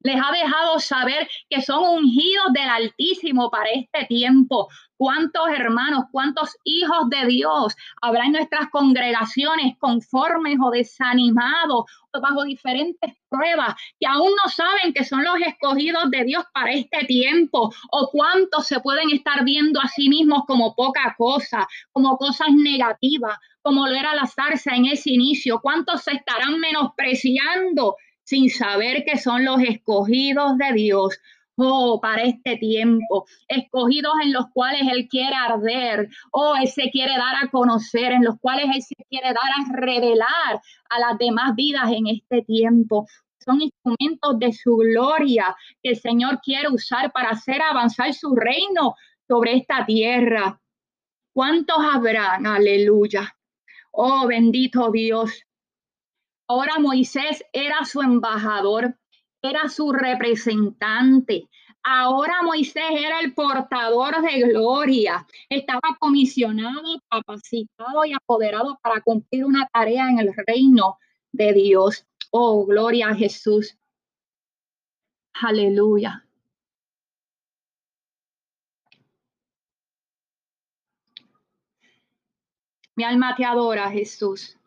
les 0.00 0.16
ha 0.16 0.32
dejado 0.32 0.78
saber 0.78 1.28
que 1.48 1.62
son 1.62 1.82
ungidos 1.82 2.52
del 2.52 2.68
Altísimo 2.68 3.50
para 3.50 3.70
este 3.70 4.06
tiempo. 4.06 4.68
¿Cuántos 4.96 5.48
hermanos, 5.50 6.06
cuántos 6.10 6.56
hijos 6.64 7.08
de 7.08 7.26
Dios 7.26 7.76
habrá 8.02 8.24
en 8.24 8.32
nuestras 8.32 8.68
congregaciones 8.70 9.76
conformes 9.78 10.58
o 10.60 10.70
desanimados 10.70 11.84
o 12.12 12.20
bajo 12.20 12.42
diferentes 12.42 13.12
pruebas 13.28 13.76
que 14.00 14.08
aún 14.08 14.30
no 14.42 14.50
saben 14.50 14.92
que 14.92 15.04
son 15.04 15.22
los 15.22 15.36
escogidos 15.46 16.10
de 16.10 16.24
Dios 16.24 16.44
para 16.52 16.72
este 16.72 17.04
tiempo? 17.06 17.72
¿O 17.92 18.10
cuántos 18.10 18.66
se 18.66 18.80
pueden 18.80 19.10
estar 19.10 19.44
viendo 19.44 19.80
a 19.80 19.86
sí 19.86 20.08
mismos 20.08 20.42
como 20.46 20.74
poca 20.74 21.14
cosa, 21.16 21.66
como 21.92 22.16
cosas 22.16 22.48
negativas, 22.50 23.38
como 23.62 23.86
lo 23.86 23.94
era 23.94 24.16
la 24.16 24.26
zarza 24.26 24.74
en 24.74 24.86
ese 24.86 25.12
inicio? 25.12 25.60
¿Cuántos 25.60 26.02
se 26.02 26.12
estarán 26.12 26.58
menospreciando? 26.58 27.94
Sin 28.28 28.50
saber 28.50 29.04
que 29.06 29.16
son 29.16 29.42
los 29.46 29.58
escogidos 29.62 30.58
de 30.58 30.72
Dios. 30.74 31.18
Oh, 31.56 31.98
para 32.00 32.22
este 32.22 32.56
tiempo, 32.58 33.26
escogidos 33.48 34.12
en 34.22 34.34
los 34.34 34.44
cuales 34.52 34.82
Él 34.92 35.08
quiere 35.08 35.34
arder, 35.34 36.08
oh, 36.30 36.54
Él 36.60 36.68
se 36.68 36.90
quiere 36.90 37.12
dar 37.16 37.42
a 37.42 37.48
conocer, 37.48 38.12
en 38.12 38.22
los 38.22 38.38
cuales 38.38 38.66
Él 38.72 38.82
se 38.82 38.94
quiere 39.08 39.28
dar 39.28 39.36
a 39.36 39.72
revelar 39.72 40.60
a 40.90 41.00
las 41.00 41.18
demás 41.18 41.56
vidas 41.56 41.90
en 41.90 42.06
este 42.06 42.42
tiempo. 42.42 43.08
Son 43.38 43.62
instrumentos 43.62 44.38
de 44.38 44.52
su 44.52 44.76
gloria 44.76 45.56
que 45.82 45.90
el 45.90 45.96
Señor 45.96 46.40
quiere 46.42 46.68
usar 46.68 47.10
para 47.10 47.30
hacer 47.30 47.62
avanzar 47.62 48.12
su 48.12 48.36
reino 48.36 48.94
sobre 49.26 49.56
esta 49.56 49.86
tierra. 49.86 50.60
¿Cuántos 51.32 51.78
habrán? 51.78 52.46
Aleluya. 52.46 53.34
Oh, 53.90 54.26
bendito 54.26 54.92
Dios. 54.92 55.47
Ahora 56.50 56.78
Moisés 56.78 57.44
era 57.52 57.84
su 57.84 58.00
embajador, 58.00 58.96
era 59.42 59.68
su 59.68 59.92
representante. 59.92 61.46
Ahora 61.82 62.42
Moisés 62.42 62.90
era 62.90 63.20
el 63.20 63.34
portador 63.34 64.22
de 64.22 64.40
gloria. 64.40 65.26
Estaba 65.50 65.96
comisionado, 66.00 67.02
capacitado 67.10 68.04
y 68.06 68.14
apoderado 68.14 68.78
para 68.82 69.02
cumplir 69.02 69.44
una 69.44 69.68
tarea 69.72 70.08
en 70.08 70.20
el 70.20 70.32
reino 70.46 70.98
de 71.32 71.52
Dios. 71.52 72.06
Oh, 72.30 72.64
gloria 72.64 73.08
a 73.10 73.14
Jesús. 73.14 73.76
Aleluya. 75.34 76.24
Mi 82.96 83.04
alma 83.04 83.34
te 83.36 83.44
adora, 83.44 83.90
Jesús. 83.90 84.58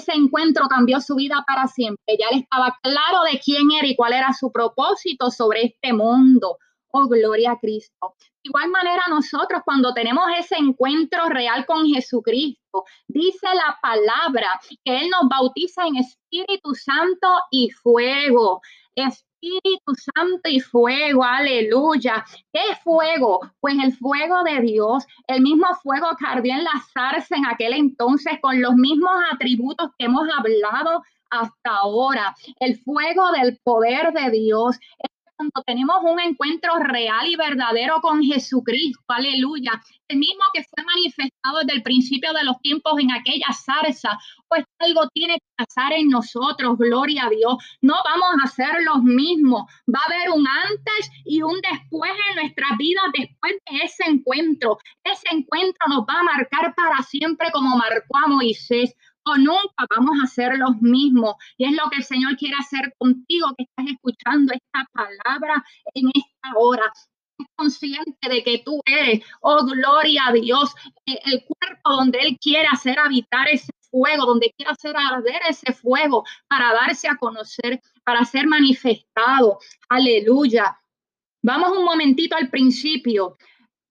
ese 0.00 0.14
encuentro 0.30 0.68
cambió 0.68 1.00
su 1.00 1.16
vida 1.16 1.44
para 1.46 1.66
siempre. 1.66 2.16
Ya 2.18 2.28
él 2.30 2.40
estaba 2.40 2.76
claro 2.82 3.24
de 3.30 3.40
quién 3.40 3.70
era 3.72 3.86
y 3.86 3.96
cuál 3.96 4.12
era 4.12 4.32
su 4.32 4.52
propósito 4.52 5.30
sobre 5.30 5.64
este 5.64 5.92
mundo. 5.92 6.56
Oh, 6.92 7.06
gloria 7.06 7.52
a 7.52 7.58
Cristo. 7.58 8.14
Igual 8.42 8.70
manera, 8.70 9.02
nosotros 9.08 9.62
cuando 9.64 9.92
tenemos 9.92 10.24
ese 10.38 10.56
encuentro 10.56 11.28
real 11.28 11.66
con 11.66 11.86
Jesucristo, 11.86 12.84
dice 13.06 13.46
la 13.54 13.78
palabra 13.82 14.60
que 14.84 15.00
Él 15.00 15.10
nos 15.10 15.28
bautiza 15.28 15.86
en 15.86 15.96
Espíritu 15.96 16.74
Santo 16.74 17.28
y 17.50 17.70
fuego. 17.70 18.60
Espíritu 19.42 19.94
Santo 20.14 20.50
y 20.50 20.60
fuego, 20.60 21.24
aleluya. 21.24 22.24
¿Qué 22.52 22.76
fuego? 22.84 23.40
Pues 23.60 23.74
el 23.82 23.96
fuego 23.96 24.42
de 24.44 24.60
Dios, 24.60 25.06
el 25.26 25.40
mismo 25.40 25.66
fuego 25.82 26.08
que 26.18 26.26
ardió 26.26 26.52
en 26.52 26.64
la 26.64 26.84
zarza 26.92 27.36
en 27.36 27.46
aquel 27.46 27.72
entonces, 27.72 28.34
con 28.42 28.60
los 28.60 28.74
mismos 28.74 29.12
atributos 29.32 29.92
que 29.98 30.04
hemos 30.04 30.28
hablado 30.36 31.02
hasta 31.30 31.70
ahora. 31.70 32.34
El 32.58 32.78
fuego 32.80 33.32
del 33.32 33.58
poder 33.64 34.12
de 34.12 34.30
Dios, 34.30 34.78
cuando 35.40 35.62
tenemos 35.64 35.96
un 36.02 36.20
encuentro 36.20 36.74
real 36.80 37.26
y 37.26 37.34
verdadero 37.34 38.02
con 38.02 38.22
Jesucristo, 38.22 39.02
aleluya, 39.08 39.80
el 40.08 40.18
mismo 40.18 40.42
que 40.52 40.64
fue 40.64 40.84
manifestado 40.84 41.60
desde 41.60 41.76
el 41.76 41.82
principio 41.82 42.34
de 42.34 42.44
los 42.44 42.60
tiempos 42.60 42.92
en 42.98 43.10
aquella 43.10 43.46
zarza, 43.54 44.18
pues 44.48 44.64
algo 44.80 45.08
tiene 45.14 45.38
que 45.38 45.64
pasar 45.64 45.94
en 45.94 46.10
nosotros, 46.10 46.76
gloria 46.76 47.24
a 47.24 47.30
Dios. 47.30 47.54
No 47.80 47.94
vamos 48.04 48.28
a 48.44 48.48
ser 48.48 48.82
los 48.82 49.02
mismos, 49.02 49.62
va 49.88 50.00
a 50.00 50.12
haber 50.12 50.30
un 50.30 50.46
antes 50.46 51.10
y 51.24 51.40
un 51.40 51.58
después 51.62 52.10
en 52.28 52.42
nuestras 52.42 52.76
vidas 52.76 53.04
después 53.16 53.52
de 53.70 53.78
ese 53.84 54.04
encuentro. 54.10 54.76
Ese 55.04 55.28
encuentro 55.32 55.88
nos 55.88 56.00
va 56.00 56.20
a 56.20 56.24
marcar 56.24 56.74
para 56.74 57.02
siempre 57.02 57.50
como 57.50 57.78
marcó 57.78 58.18
a 58.22 58.28
Moisés 58.28 58.94
o 59.24 59.36
nunca 59.36 59.86
vamos 59.96 60.16
a 60.22 60.26
ser 60.26 60.56
los 60.58 60.80
mismos. 60.80 61.34
Y 61.56 61.66
es 61.66 61.72
lo 61.72 61.90
que 61.90 61.98
el 61.98 62.04
Señor 62.04 62.36
quiere 62.36 62.56
hacer 62.58 62.92
contigo 62.98 63.48
que 63.56 63.64
estás 63.64 63.86
escuchando 63.86 64.52
esta 64.52 64.86
palabra 64.92 65.64
en 65.94 66.08
esta 66.14 66.58
hora 66.58 66.92
consciente 67.56 68.28
de 68.28 68.42
que 68.42 68.62
tú 68.64 68.80
eres, 68.84 69.24
oh 69.40 69.64
gloria 69.64 70.24
a 70.28 70.32
Dios, 70.32 70.74
eh, 71.06 71.18
el 71.24 71.44
cuerpo 71.44 71.90
donde 71.90 72.18
Él 72.18 72.36
quiere 72.40 72.66
hacer 72.70 72.98
habitar 72.98 73.48
ese 73.48 73.72
fuego, 73.90 74.26
donde 74.26 74.52
quiere 74.56 74.72
hacer 74.72 74.94
arder 74.96 75.40
ese 75.48 75.72
fuego 75.72 76.24
para 76.48 76.72
darse 76.72 77.08
a 77.08 77.16
conocer, 77.16 77.80
para 78.04 78.24
ser 78.24 78.46
manifestado. 78.46 79.58
Aleluya. 79.88 80.78
Vamos 81.42 81.76
un 81.76 81.84
momentito 81.84 82.36
al 82.36 82.50
principio. 82.50 83.36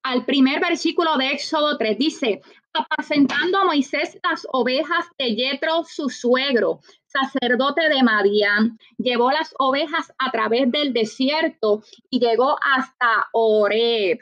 Al 0.04 0.26
primer 0.26 0.60
versículo 0.60 1.18
de 1.18 1.32
Éxodo 1.32 1.78
3. 1.78 1.98
Dice, 1.98 2.42
apacentando 2.74 3.58
a 3.58 3.66
Moisés 3.66 4.20
las 4.24 4.48
ovejas 4.52 5.06
de 5.18 5.36
Yetro, 5.36 5.84
su 5.84 6.10
suegro, 6.10 6.80
sacerdote 7.06 7.90
de 7.90 8.04
Madián, 8.04 8.78
llevó 8.98 9.32
las 9.32 9.54
ovejas 9.58 10.14
a 10.18 10.32
través 10.32 10.72
del 10.72 10.94
desierto 10.94 11.84
y 12.10 12.20
llegó 12.20 12.56
hasta 12.62 13.28
Oreb, 13.34 14.20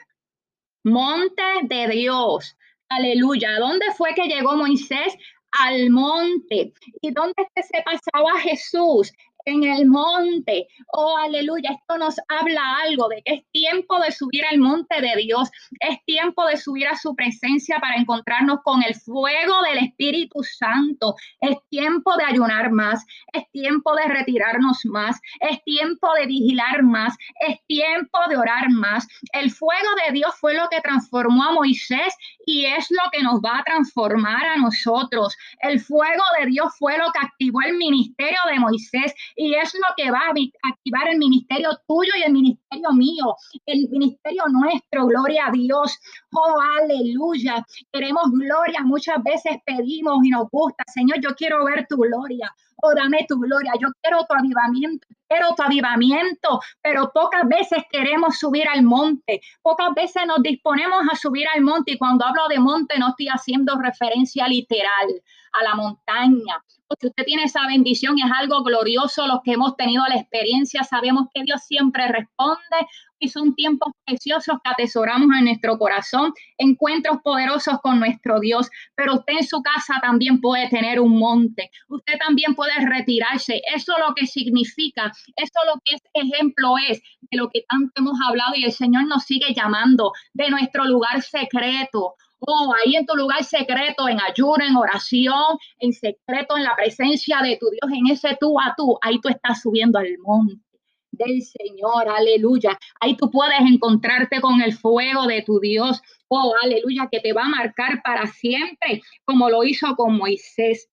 monte 0.84 1.42
de 1.62 1.88
Dios. 1.88 2.56
Aleluya. 2.88 3.58
¿Dónde 3.58 3.86
fue 3.96 4.14
que 4.14 4.26
llegó 4.28 4.56
Moisés? 4.56 5.14
Al 5.50 5.90
monte. 5.90 6.72
¿Y 7.00 7.10
dónde 7.10 7.46
se 7.56 7.82
pasaba 7.82 8.40
Jesús? 8.40 9.12
En 9.48 9.64
el 9.64 9.86
monte. 9.86 10.68
Oh, 10.92 11.16
aleluya. 11.18 11.70
Esto 11.72 11.98
nos 11.98 12.16
habla 12.28 12.62
algo 12.82 13.08
de 13.08 13.22
que 13.24 13.34
es 13.34 13.42
tiempo 13.50 13.98
de 14.00 14.12
subir 14.12 14.44
al 14.44 14.58
monte 14.58 15.00
de 15.00 15.14
Dios. 15.16 15.50
Es 15.80 16.04
tiempo 16.04 16.46
de 16.46 16.56
subir 16.56 16.86
a 16.88 16.96
su 16.96 17.14
presencia 17.14 17.78
para 17.80 17.96
encontrarnos 17.96 18.60
con 18.62 18.82
el 18.82 18.94
fuego 18.94 19.62
del 19.62 19.84
Espíritu 19.84 20.42
Santo. 20.42 21.14
Es 21.40 21.56
tiempo 21.70 22.16
de 22.16 22.24
ayunar 22.24 22.70
más. 22.70 23.04
Es 23.32 23.50
tiempo 23.50 23.94
de 23.96 24.06
retirarnos 24.06 24.80
más. 24.84 25.20
Es 25.40 25.62
tiempo 25.64 26.12
de 26.14 26.26
vigilar 26.26 26.82
más. 26.82 27.16
Es 27.46 27.58
tiempo 27.66 28.18
de 28.28 28.36
orar 28.36 28.70
más. 28.70 29.06
El 29.32 29.50
fuego 29.50 29.88
de 30.06 30.12
Dios 30.12 30.34
fue 30.40 30.54
lo 30.54 30.68
que 30.68 30.80
transformó 30.80 31.44
a 31.44 31.52
Moisés 31.52 32.14
y 32.46 32.64
es 32.66 32.90
lo 32.90 33.10
que 33.12 33.22
nos 33.22 33.40
va 33.40 33.58
a 33.58 33.64
transformar 33.64 34.44
a 34.46 34.56
nosotros. 34.56 35.36
El 35.60 35.80
fuego 35.80 36.22
de 36.38 36.46
Dios 36.46 36.72
fue 36.78 36.98
lo 36.98 37.10
que 37.12 37.18
activó 37.20 37.60
el 37.62 37.76
ministerio 37.76 38.38
de 38.50 38.58
Moisés 38.58 39.14
y 39.38 39.54
es 39.54 39.72
lo 39.74 39.94
que 39.96 40.10
va 40.10 40.18
a 40.18 40.68
activar 40.68 41.08
el 41.08 41.18
ministerio 41.18 41.70
tuyo 41.86 42.10
y 42.18 42.24
el 42.24 42.32
ministerio 42.32 42.90
mío, 42.92 43.36
el 43.66 43.88
ministerio 43.88 44.42
nuestro, 44.50 45.06
gloria 45.06 45.46
a 45.46 45.52
Dios. 45.52 45.96
Oh, 46.32 46.56
aleluya. 46.82 47.64
Queremos 47.92 48.32
gloria, 48.32 48.80
muchas 48.82 49.22
veces 49.22 49.58
pedimos 49.64 50.24
y 50.24 50.30
nos 50.30 50.48
gusta, 50.50 50.82
Señor, 50.92 51.20
yo 51.20 51.36
quiero 51.36 51.64
ver 51.64 51.86
tu 51.88 51.96
gloria. 51.98 52.52
Oh, 52.80 52.94
dame 52.94 53.26
tu 53.28 53.36
gloria, 53.38 53.72
yo 53.80 53.88
quiero 54.00 54.24
tu 54.28 54.34
avivamiento, 54.36 55.06
quiero 55.28 55.54
tu 55.56 55.62
avivamiento, 55.62 56.60
pero 56.80 57.10
pocas 57.12 57.42
veces 57.48 57.82
queremos 57.90 58.38
subir 58.38 58.68
al 58.68 58.82
monte, 58.82 59.40
pocas 59.62 59.92
veces 59.94 60.22
nos 60.26 60.42
disponemos 60.42 61.02
a 61.10 61.16
subir 61.16 61.46
al 61.54 61.62
monte. 61.62 61.92
Y 61.92 61.98
cuando 61.98 62.24
hablo 62.24 62.46
de 62.48 62.60
monte 62.60 62.98
no 62.98 63.08
estoy 63.08 63.28
haciendo 63.28 63.74
referencia 63.80 64.46
literal 64.46 65.08
a 65.52 65.64
la 65.64 65.74
montaña, 65.74 66.62
si 67.00 67.06
usted 67.06 67.24
tiene 67.24 67.44
esa 67.44 67.66
bendición, 67.66 68.16
es 68.18 68.30
algo 68.34 68.62
glorioso. 68.62 69.26
Los 69.26 69.40
que 69.44 69.52
hemos 69.52 69.76
tenido 69.76 70.04
la 70.08 70.16
experiencia, 70.16 70.84
sabemos 70.84 71.26
que 71.34 71.42
Dios 71.42 71.62
siempre 71.62 72.08
responde 72.08 72.88
y 73.18 73.28
son 73.28 73.54
tiempos 73.54 73.92
preciosos 74.04 74.56
que 74.62 74.70
atesoramos 74.70 75.28
en 75.38 75.44
nuestro 75.46 75.78
corazón, 75.78 76.32
encuentros 76.56 77.18
poderosos 77.22 77.78
con 77.82 77.98
nuestro 77.98 78.40
Dios. 78.40 78.70
Pero 78.94 79.14
usted 79.14 79.34
en 79.40 79.46
su 79.46 79.62
casa 79.62 79.94
también 80.00 80.40
puede 80.40 80.68
tener 80.68 81.00
un 81.00 81.18
monte, 81.18 81.70
usted 81.88 82.18
también 82.18 82.54
puede 82.54 82.74
retirarse. 82.86 83.60
Eso 83.74 83.94
lo 83.98 84.14
que 84.14 84.26
significa, 84.26 85.12
eso 85.36 85.60
lo 85.66 85.80
que 85.84 85.96
es 85.96 86.02
ejemplo 86.14 86.74
es 86.88 87.00
de 87.30 87.38
lo 87.38 87.48
que 87.48 87.62
tanto 87.68 87.92
hemos 87.96 88.18
hablado 88.26 88.54
y 88.54 88.64
el 88.64 88.72
Señor 88.72 89.06
nos 89.06 89.24
sigue 89.24 89.54
llamando 89.54 90.12
de 90.34 90.50
nuestro 90.50 90.84
lugar 90.84 91.22
secreto 91.22 92.14
Oh, 92.40 92.72
ahí 92.72 92.94
en 92.94 93.04
tu 93.04 93.16
lugar 93.16 93.42
secreto, 93.42 94.08
en 94.08 94.20
ayuno, 94.20 94.64
en 94.64 94.76
oración, 94.76 95.58
en 95.80 95.92
secreto, 95.92 96.56
en 96.56 96.62
la 96.62 96.76
presencia 96.76 97.38
de 97.42 97.56
tu 97.56 97.68
Dios, 97.68 97.90
en 97.92 98.12
ese 98.12 98.36
tú 98.38 98.60
a 98.60 98.74
tú, 98.76 98.96
ahí 99.02 99.20
tú 99.20 99.28
estás 99.28 99.60
subiendo 99.60 99.98
al 99.98 100.16
monte 100.18 100.67
del 101.10 101.42
Señor, 101.42 102.08
aleluya. 102.08 102.78
Ahí 103.00 103.16
tú 103.16 103.30
puedes 103.30 103.60
encontrarte 103.60 104.40
con 104.40 104.60
el 104.62 104.72
fuego 104.72 105.26
de 105.26 105.42
tu 105.42 105.60
Dios, 105.60 106.00
oh, 106.28 106.54
aleluya, 106.62 107.08
que 107.10 107.20
te 107.20 107.32
va 107.32 107.44
a 107.44 107.48
marcar 107.48 108.02
para 108.02 108.26
siempre, 108.26 109.02
como 109.24 109.48
lo 109.48 109.64
hizo 109.64 109.94
con 109.96 110.16
Moisés. 110.16 110.88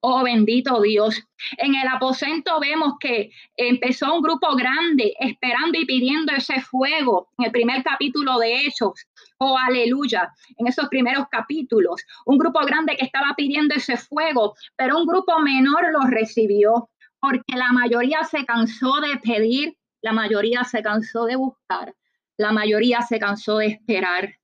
Oh, 0.00 0.22
bendito 0.22 0.80
Dios. 0.80 1.20
En 1.56 1.74
el 1.74 1.88
aposento 1.88 2.60
vemos 2.60 2.94
que 3.00 3.30
empezó 3.56 4.14
un 4.14 4.22
grupo 4.22 4.54
grande 4.54 5.12
esperando 5.18 5.76
y 5.76 5.86
pidiendo 5.86 6.32
ese 6.34 6.60
fuego 6.60 7.30
en 7.36 7.46
el 7.46 7.50
primer 7.50 7.82
capítulo 7.82 8.38
de 8.38 8.64
Hechos. 8.64 8.92
Oh, 9.38 9.56
aleluya. 9.58 10.32
En 10.56 10.68
esos 10.68 10.88
primeros 10.88 11.26
capítulos, 11.28 12.00
un 12.26 12.38
grupo 12.38 12.60
grande 12.60 12.96
que 12.96 13.06
estaba 13.06 13.34
pidiendo 13.36 13.74
ese 13.74 13.96
fuego, 13.96 14.54
pero 14.76 14.98
un 14.98 15.06
grupo 15.06 15.40
menor 15.40 15.90
lo 15.90 16.08
recibió 16.08 16.88
porque 17.20 17.56
la 17.56 17.72
mayoría 17.72 18.24
se 18.24 18.44
cansó 18.44 19.00
de 19.00 19.18
pedir, 19.18 19.76
la 20.02 20.12
mayoría 20.12 20.64
se 20.64 20.82
cansó 20.82 21.24
de 21.24 21.36
buscar, 21.36 21.94
la 22.36 22.52
mayoría 22.52 23.02
se 23.02 23.18
cansó 23.18 23.58
de 23.58 23.66
esperar. 23.66 24.34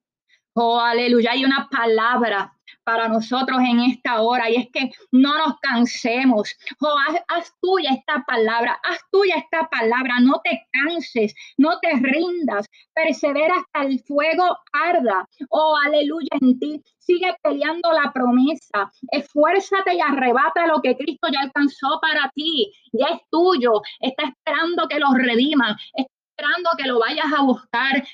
Oh, 0.55 0.81
aleluya. 0.81 1.33
Hay 1.33 1.45
una 1.45 1.69
palabra 1.71 2.54
para 2.85 3.09
nosotros 3.09 3.59
en 3.61 3.81
esta 3.81 4.21
hora 4.21 4.51
y 4.51 4.57
es 4.57 4.69
que 4.71 4.91
no 5.13 5.37
nos 5.39 5.59
cansemos. 5.61 6.55
Oh, 6.81 6.97
haz, 7.29 7.53
tuya 7.61 7.91
esta 7.91 8.25
palabra, 8.27 8.79
haz 8.85 8.99
tuya 9.11 9.37
esta 9.37 9.69
palabra, 9.69 10.21
no 10.21 10.41
te 10.45 10.67
canses, 10.73 11.35
no 11.57 11.79
te 11.81 11.93
rindas, 11.95 12.67
persevera 12.95 13.55
hasta 13.57 13.87
el 13.87 14.01
fuego 14.01 14.59
arda. 14.73 15.29
Oh, 15.51 15.77
aleluya 15.85 16.31
en 16.41 16.59
ti. 16.59 16.83
Sigue 16.99 17.35
peleando 17.43 17.93
la 17.93 18.13
promesa. 18.13 18.91
Esfuérzate 19.11 19.95
y 19.95 20.01
arrebata 20.01 20.67
lo 20.67 20.81
que 20.81 20.97
Cristo 20.97 21.29
ya 21.33 21.41
alcanzó 21.41 21.99
para 22.01 22.31
ti. 22.35 22.73
Ya 22.93 23.07
es 23.07 23.21
tuyo. 23.31 23.83
Está 24.01 24.25
esperando 24.25 24.89
que 24.89 24.99
lo 24.99 25.13
redima. 25.13 25.77
Está 25.95 26.13
esperando 26.31 26.71
que 26.79 26.89
lo 26.89 26.99
vayas 26.99 27.33
a 27.37 27.43
buscar. 27.43 28.05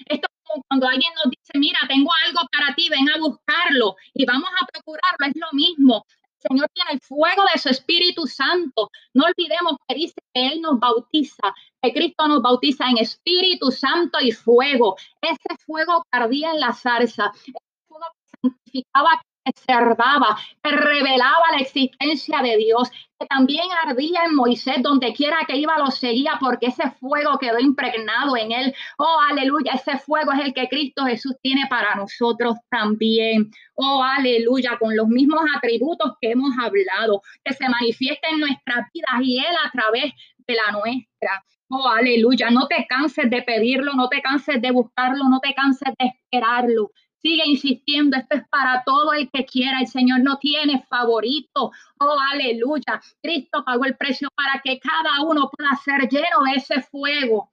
Cuando 0.68 0.88
alguien 0.88 1.12
nos 1.14 1.30
dice, 1.30 1.58
mira, 1.58 1.78
tengo 1.88 2.10
algo 2.26 2.40
para 2.50 2.74
ti, 2.74 2.88
ven 2.88 3.08
a 3.10 3.18
buscarlo 3.18 3.96
y 4.14 4.24
vamos 4.24 4.50
a 4.60 4.66
procurarlo, 4.66 5.26
es 5.26 5.36
lo 5.36 5.48
mismo. 5.52 6.04
El 6.42 6.48
Señor 6.48 6.68
tiene 6.72 6.92
el 6.92 7.00
fuego 7.00 7.42
de 7.52 7.58
su 7.60 7.68
Espíritu 7.68 8.26
Santo. 8.26 8.88
No 9.12 9.24
olvidemos 9.26 9.74
que 9.86 9.94
dice 9.94 10.14
que 10.32 10.46
Él 10.48 10.62
nos 10.62 10.80
bautiza, 10.80 11.54
que 11.82 11.92
Cristo 11.92 12.28
nos 12.28 12.40
bautiza 12.40 12.88
en 12.88 12.98
Espíritu 12.98 13.70
Santo 13.70 14.18
y 14.20 14.32
fuego. 14.32 14.96
Ese 15.20 15.56
fuego 15.66 16.02
ardía 16.10 16.52
en 16.52 16.60
la 16.60 16.72
zarza, 16.72 17.32
ese 17.34 17.52
fuego 17.86 18.06
que 18.14 18.48
santificaba, 18.48 19.22
preservaba, 19.44 20.36
que 20.62 20.70
revelaba 20.70 21.44
la 21.52 21.58
existencia 21.58 22.42
de 22.42 22.56
Dios, 22.56 22.90
que 23.18 23.26
también 23.26 23.64
ardía 23.84 24.24
en 24.24 24.34
Moisés, 24.34 24.76
donde 24.82 25.12
quiera 25.12 25.38
que 25.46 25.56
iba 25.56 25.78
lo 25.78 25.90
seguía, 25.90 26.38
porque 26.40 26.66
ese 26.66 26.90
fuego 27.00 27.38
quedó 27.38 27.58
impregnado 27.58 28.36
en 28.36 28.52
él. 28.52 28.74
Oh, 28.98 29.18
aleluya, 29.30 29.72
ese 29.72 29.98
fuego 29.98 30.32
es 30.32 30.40
el 30.46 30.54
que 30.54 30.68
Cristo 30.68 31.04
Jesús 31.04 31.34
tiene 31.42 31.66
para 31.68 31.94
nosotros 31.94 32.56
también. 32.70 33.50
Oh, 33.74 34.02
aleluya, 34.02 34.78
con 34.78 34.96
los 34.96 35.08
mismos 35.08 35.40
atributos 35.56 36.12
que 36.20 36.32
hemos 36.32 36.52
hablado, 36.58 37.22
que 37.44 37.54
se 37.54 37.68
manifiesta 37.68 38.28
en 38.28 38.40
nuestras 38.40 38.86
vidas 38.92 39.20
y 39.22 39.38
Él 39.38 39.54
a 39.64 39.70
través 39.70 40.12
de 40.46 40.54
la 40.54 40.72
nuestra. 40.72 41.44
Oh, 41.68 41.88
aleluya, 41.88 42.50
no 42.50 42.66
te 42.66 42.84
canses 42.88 43.30
de 43.30 43.42
pedirlo, 43.42 43.94
no 43.94 44.08
te 44.08 44.20
canses 44.20 44.60
de 44.60 44.72
buscarlo, 44.72 45.28
no 45.28 45.38
te 45.38 45.54
canses 45.54 45.94
de 45.98 46.06
esperarlo. 46.06 46.90
Sigue 47.22 47.42
insistiendo, 47.46 48.16
esto 48.16 48.36
es 48.36 48.48
para 48.48 48.82
todo 48.84 49.12
el 49.12 49.30
que 49.30 49.44
quiera. 49.44 49.80
El 49.80 49.88
Señor 49.88 50.20
no 50.20 50.38
tiene 50.38 50.82
favorito. 50.88 51.70
Oh, 51.98 52.16
aleluya. 52.32 53.00
Cristo 53.22 53.62
pagó 53.64 53.84
el 53.84 53.96
precio 53.96 54.28
para 54.34 54.60
que 54.62 54.80
cada 54.80 55.22
uno 55.22 55.50
pueda 55.50 55.70
ser 55.84 56.08
lleno 56.08 56.44
de 56.46 56.56
ese 56.56 56.80
fuego. 56.80 57.52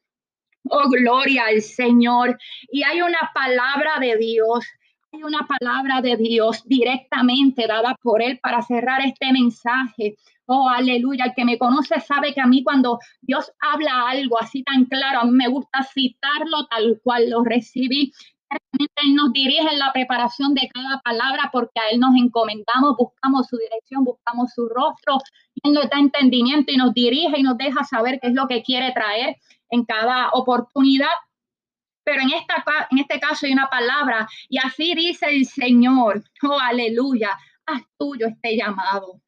Oh, 0.69 0.89
gloria 0.89 1.45
al 1.47 1.61
Señor. 1.61 2.37
Y 2.71 2.83
hay 2.83 3.01
una 3.01 3.31
palabra 3.33 3.99
de 3.99 4.17
Dios. 4.17 4.65
Hay 5.11 5.23
una 5.23 5.45
palabra 5.45 6.01
de 6.01 6.15
Dios 6.17 6.63
directamente 6.65 7.67
dada 7.67 7.95
por 8.01 8.21
Él 8.21 8.39
para 8.41 8.61
cerrar 8.61 9.01
este 9.05 9.31
mensaje. 9.31 10.15
Oh, 10.45 10.69
aleluya. 10.69 11.25
El 11.25 11.33
que 11.33 11.45
me 11.45 11.57
conoce 11.57 11.99
sabe 11.99 12.33
que 12.33 12.41
a 12.41 12.47
mí 12.47 12.63
cuando 12.63 12.99
Dios 13.21 13.51
habla 13.59 14.09
algo 14.09 14.39
así 14.41 14.63
tan 14.63 14.85
claro, 14.85 15.19
a 15.19 15.25
mí 15.25 15.31
me 15.31 15.49
gusta 15.49 15.83
citarlo 15.83 16.67
tal 16.67 17.01
cual 17.03 17.29
lo 17.29 17.43
recibí. 17.43 18.13
Él 18.49 19.15
nos 19.15 19.31
dirige 19.33 19.67
en 19.69 19.79
la 19.79 19.91
preparación 19.91 20.53
de 20.53 20.69
cada 20.73 21.01
palabra 21.01 21.49
porque 21.51 21.79
a 21.79 21.89
Él 21.91 21.99
nos 21.99 22.15
encomendamos, 22.15 22.95
buscamos 22.97 23.47
su 23.47 23.57
dirección, 23.57 24.03
buscamos 24.03 24.51
su 24.53 24.67
rostro. 24.69 25.17
Él 25.63 25.73
nos 25.73 25.89
da 25.89 25.99
entendimiento 25.99 26.71
y 26.71 26.77
nos 26.77 26.93
dirige 26.93 27.39
y 27.39 27.43
nos 27.43 27.57
deja 27.57 27.83
saber 27.83 28.19
qué 28.21 28.27
es 28.27 28.33
lo 28.33 28.47
que 28.47 28.63
quiere 28.63 28.91
traer 28.93 29.37
en 29.69 29.85
cada 29.85 30.29
oportunidad. 30.31 31.15
Pero 32.03 32.21
en, 32.21 32.29
en 32.31 32.97
este 32.99 33.19
caso 33.19 33.45
hay 33.45 33.53
una 33.53 33.69
palabra 33.69 34.27
y 34.47 34.57
así 34.59 34.95
dice 34.95 35.27
el 35.29 35.45
Señor, 35.45 36.23
oh 36.43 36.59
aleluya, 36.59 37.37
haz 37.65 37.83
tuyo 37.97 38.27
este 38.27 38.55
llamado. 38.55 39.21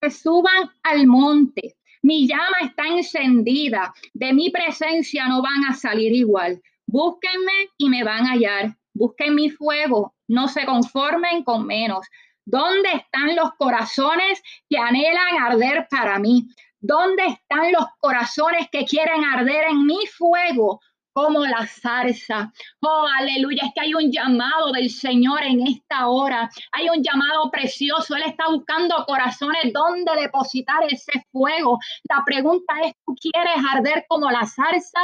Que 0.00 0.10
suban 0.10 0.70
al 0.82 1.06
monte, 1.06 1.76
mi 2.02 2.26
llama 2.26 2.58
está 2.62 2.86
encendida, 2.88 3.94
de 4.12 4.32
mi 4.34 4.50
presencia 4.50 5.26
no 5.28 5.40
van 5.40 5.64
a 5.70 5.74
salir 5.74 6.12
igual. 6.12 6.60
Búsquenme 6.96 7.70
y 7.76 7.88
me 7.88 8.04
van 8.04 8.24
a 8.24 8.34
hallar. 8.34 8.76
Busquen 8.92 9.34
mi 9.34 9.50
fuego, 9.50 10.14
no 10.28 10.46
se 10.46 10.64
conformen 10.64 11.42
con 11.42 11.66
menos. 11.66 12.06
¿Dónde 12.44 12.88
están 12.92 13.34
los 13.34 13.50
corazones 13.58 14.40
que 14.70 14.78
anhelan 14.78 15.42
arder 15.42 15.88
para 15.90 16.20
mí? 16.20 16.46
¿Dónde 16.78 17.26
están 17.26 17.72
los 17.72 17.86
corazones 17.98 18.68
que 18.70 18.84
quieren 18.84 19.24
arder 19.24 19.70
en 19.70 19.84
mi 19.86 20.06
fuego? 20.06 20.78
como 21.14 21.46
la 21.46 21.64
zarza. 21.66 22.52
Oh, 22.80 23.06
aleluya, 23.20 23.62
es 23.66 23.72
que 23.72 23.82
hay 23.82 23.94
un 23.94 24.10
llamado 24.10 24.72
del 24.72 24.90
Señor 24.90 25.44
en 25.44 25.64
esta 25.66 26.08
hora. 26.08 26.50
Hay 26.72 26.88
un 26.88 27.02
llamado 27.02 27.50
precioso. 27.52 28.16
Él 28.16 28.24
está 28.26 28.48
buscando 28.50 29.04
corazones 29.06 29.72
donde 29.72 30.20
depositar 30.20 30.82
ese 30.90 31.24
fuego. 31.30 31.78
La 32.10 32.22
pregunta 32.26 32.74
es, 32.82 32.94
¿tú 33.06 33.14
quieres 33.14 33.64
arder 33.72 34.04
como 34.08 34.28
la 34.28 34.44
zarza? 34.44 35.00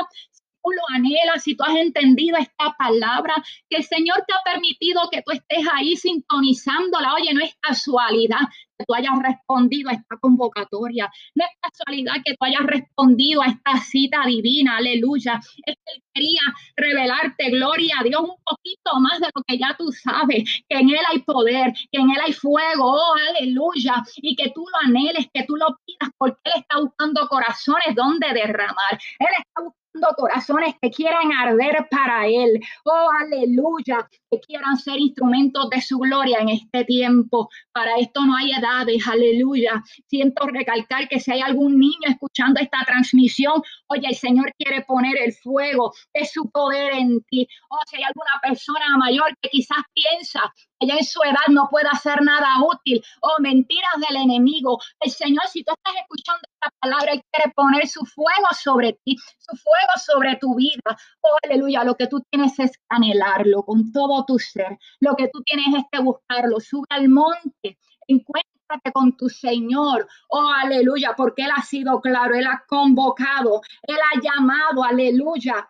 Tú 0.62 0.70
lo 0.72 0.82
anhelas, 0.94 1.42
si 1.42 1.56
tú 1.56 1.64
has 1.64 1.76
entendido 1.76 2.36
esta 2.38 2.74
palabra, 2.78 3.34
que 3.68 3.78
el 3.78 3.84
Señor 3.84 4.24
te 4.26 4.34
ha 4.34 4.52
permitido 4.52 5.08
que 5.10 5.22
tú 5.22 5.32
estés 5.32 5.66
ahí 5.72 5.96
sintonizándola. 5.96 7.14
Oye, 7.14 7.32
no 7.34 7.40
es 7.42 7.54
casualidad 7.60 8.40
que 8.78 8.84
tú 8.86 8.94
hayas 8.94 9.18
respondido 9.22 9.90
a 9.90 9.94
esta 9.94 10.16
convocatoria. 10.18 11.10
No 11.34 11.44
es 11.44 11.50
casualidad 11.60 12.14
que 12.24 12.32
tú 12.32 12.44
hayas 12.44 12.64
respondido 12.64 13.42
a 13.42 13.46
esta 13.46 13.78
cita 13.84 14.24
divina. 14.26 14.76
Aleluya. 14.76 15.40
Es 15.66 15.74
que 15.74 15.92
Él 15.94 16.02
quería 16.14 16.42
revelarte, 16.76 17.50
gloria 17.50 17.96
a 18.00 18.04
Dios, 18.04 18.22
un 18.22 18.36
poquito 18.44 19.00
más 19.00 19.20
de 19.20 19.28
lo 19.34 19.42
que 19.46 19.58
ya 19.58 19.74
tú 19.78 19.92
sabes, 19.92 20.62
que 20.68 20.78
en 20.78 20.90
Él 20.90 21.04
hay 21.10 21.20
poder, 21.20 21.72
que 21.92 22.00
en 22.00 22.10
Él 22.10 22.20
hay 22.24 22.32
fuego. 22.32 22.84
Oh, 22.84 23.14
aleluya. 23.28 24.02
Y 24.16 24.34
que 24.36 24.50
tú 24.50 24.64
lo 24.66 24.88
anheles, 24.88 25.26
que 25.32 25.44
tú 25.44 25.56
lo 25.56 25.78
pidas, 25.84 26.10
porque 26.18 26.40
Él 26.44 26.52
está 26.56 26.80
buscando 26.80 27.28
corazones 27.28 27.94
donde 27.94 28.32
derramar. 28.32 28.92
Él 29.18 29.28
está 29.38 29.62
buscando 29.62 29.79
corazones 30.16 30.74
que 30.80 30.90
quieran 30.90 31.32
arder 31.32 31.86
para 31.90 32.26
Él. 32.26 32.60
Oh, 32.84 33.08
aleluya, 33.22 34.08
que 34.30 34.40
quieran 34.40 34.76
ser 34.76 34.98
instrumentos 34.98 35.68
de 35.70 35.80
su 35.80 35.98
gloria 35.98 36.38
en 36.40 36.50
este 36.50 36.84
tiempo. 36.84 37.48
Para 37.72 37.96
esto 37.96 38.24
no 38.24 38.36
hay 38.36 38.52
edades, 38.52 39.06
aleluya. 39.06 39.82
Siento 40.06 40.46
recalcar 40.46 41.08
que 41.08 41.20
si 41.20 41.32
hay 41.32 41.40
algún 41.40 41.78
niño 41.78 42.08
escuchando 42.08 42.60
esta 42.60 42.78
transmisión, 42.86 43.62
oye, 43.88 44.06
el 44.08 44.16
Señor 44.16 44.52
quiere 44.58 44.82
poner 44.82 45.16
el 45.18 45.32
fuego 45.32 45.92
de 46.14 46.24
su 46.24 46.50
poder 46.50 46.94
en 46.94 47.22
ti. 47.24 47.48
O 47.68 47.76
si 47.88 47.96
hay 47.96 48.04
alguna 48.04 48.40
persona 48.42 48.96
mayor 48.98 49.36
que 49.40 49.50
quizás 49.50 49.78
piensa 49.92 50.52
ella 50.80 50.96
en 50.96 51.04
su 51.04 51.22
edad 51.22 51.46
no 51.48 51.68
puede 51.70 51.88
hacer 51.92 52.22
nada 52.22 52.48
útil 52.64 53.04
o 53.20 53.42
mentiras 53.42 53.92
del 54.08 54.16
enemigo. 54.22 54.78
El 55.00 55.10
Señor, 55.10 55.46
si 55.48 55.62
tú 55.62 55.72
estás 55.76 55.94
escuchando 56.00 56.40
esta 56.42 56.74
palabra, 56.80 57.12
Él 57.12 57.22
quiere 57.30 57.52
poner 57.54 57.86
su 57.86 58.00
fuego 58.06 58.48
sobre 58.58 58.98
ti, 59.04 59.16
su 59.36 59.56
fuego 59.58 59.92
sobre 60.02 60.36
tu 60.36 60.54
vida. 60.54 60.96
Oh, 61.20 61.36
aleluya, 61.44 61.84
lo 61.84 61.96
que 61.96 62.06
tú 62.06 62.22
tienes 62.30 62.58
es 62.58 62.72
anhelarlo 62.88 63.62
con 63.62 63.92
todo 63.92 64.19
tu 64.24 64.38
ser. 64.38 64.78
Lo 65.00 65.14
que 65.16 65.28
tú 65.28 65.42
tienes 65.42 65.74
es 65.74 65.84
que 65.90 66.00
buscarlo. 66.00 66.60
Sube 66.60 66.86
al 66.90 67.08
monte, 67.08 67.78
encuéntrate 68.06 68.92
con 68.92 69.16
tu 69.16 69.28
Señor. 69.28 70.06
Oh, 70.28 70.48
aleluya, 70.48 71.14
porque 71.16 71.42
Él 71.42 71.50
ha 71.56 71.62
sido 71.62 72.00
claro, 72.00 72.34
Él 72.34 72.46
ha 72.46 72.64
convocado, 72.66 73.62
Él 73.82 73.96
ha 73.96 74.20
llamado, 74.20 74.84
aleluya 74.84 75.68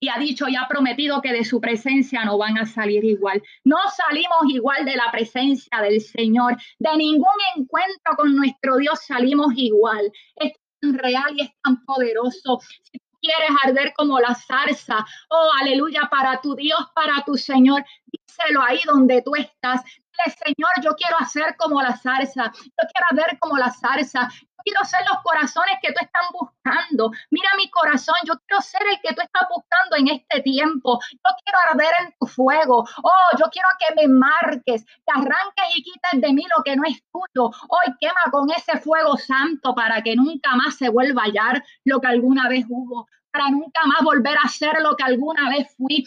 y 0.00 0.08
ha 0.08 0.18
dicho 0.18 0.48
y 0.48 0.56
ha 0.56 0.66
prometido 0.66 1.20
que 1.20 1.32
de 1.32 1.44
su 1.44 1.60
presencia 1.60 2.24
no 2.24 2.38
van 2.38 2.56
a 2.58 2.66
salir 2.66 3.04
igual. 3.04 3.42
No 3.64 3.76
salimos 3.94 4.52
igual 4.52 4.84
de 4.86 4.96
la 4.96 5.12
presencia 5.12 5.78
del 5.82 6.00
Señor. 6.00 6.56
De 6.78 6.96
ningún 6.96 7.26
encuentro 7.54 8.16
con 8.16 8.34
nuestro 8.34 8.78
Dios 8.78 8.98
salimos 9.06 9.52
igual. 9.56 10.10
Es 10.36 10.52
tan 10.80 10.94
real 10.94 11.34
y 11.36 11.42
es 11.42 11.50
tan 11.62 11.84
poderoso. 11.84 12.60
Quieres 13.20 13.50
arder 13.64 13.92
como 13.94 14.18
la 14.18 14.34
zarza, 14.34 15.04
oh 15.28 15.50
aleluya, 15.60 16.08
para 16.10 16.40
tu 16.40 16.54
Dios, 16.54 16.80
para 16.94 17.22
tu 17.24 17.36
Señor, 17.36 17.84
ahí 18.66 18.80
donde 18.86 19.22
tú 19.22 19.34
estás. 19.34 19.82
Dile, 19.84 20.36
Señor, 20.44 20.70
yo 20.82 20.94
quiero 20.96 21.16
hacer 21.18 21.56
como 21.56 21.80
la 21.80 21.96
zarza, 21.96 22.52
yo 22.54 22.88
quiero 22.92 23.06
arder 23.10 23.38
como 23.38 23.56
la 23.56 23.70
zarza, 23.70 24.28
quiero 24.64 24.84
ser 24.84 25.00
los 25.08 25.22
corazones 25.22 25.76
que 25.82 25.92
tú 25.92 26.00
estás 26.00 26.22
buscando. 26.32 27.10
Mira 27.30 27.48
mi 27.56 27.70
corazón, 27.70 28.16
yo 28.24 28.34
quiero 28.46 28.60
ser 28.62 28.82
el 28.90 29.00
que 29.00 29.14
tú 29.14 29.22
estás 29.22 29.46
buscando 29.48 29.96
en 29.96 30.08
este 30.08 30.42
tiempo. 30.42 30.98
Yo 31.12 31.30
quiero 31.44 31.58
arder 31.70 31.92
en 32.06 32.14
tu 32.18 32.26
fuego. 32.26 32.84
Oh, 33.02 33.38
yo 33.38 33.46
quiero 33.50 33.68
que 33.78 33.94
me 33.94 34.08
marques, 34.08 34.84
que 34.84 35.12
arranques 35.14 35.76
y 35.76 35.82
quites 35.82 36.20
de 36.20 36.32
mí 36.32 36.44
lo 36.56 36.62
que 36.62 36.76
no 36.76 36.82
es 36.84 37.02
tuyo. 37.12 37.50
Hoy 37.68 37.94
quema 38.00 38.30
con 38.30 38.50
ese 38.50 38.78
fuego 38.78 39.16
santo 39.16 39.74
para 39.74 40.02
que 40.02 40.16
nunca 40.16 40.54
más 40.56 40.76
se 40.76 40.88
vuelva 40.88 41.22
a 41.22 41.24
hallar 41.26 41.64
lo 41.84 42.00
que 42.00 42.08
alguna 42.08 42.48
vez 42.48 42.64
hubo 42.68 43.06
para 43.32 43.48
nunca 43.50 43.80
más 43.86 44.02
volver 44.02 44.36
a 44.42 44.48
ser 44.48 44.80
lo 44.82 44.96
que 44.96 45.04
alguna 45.04 45.48
vez 45.50 45.72
fui 45.76 46.04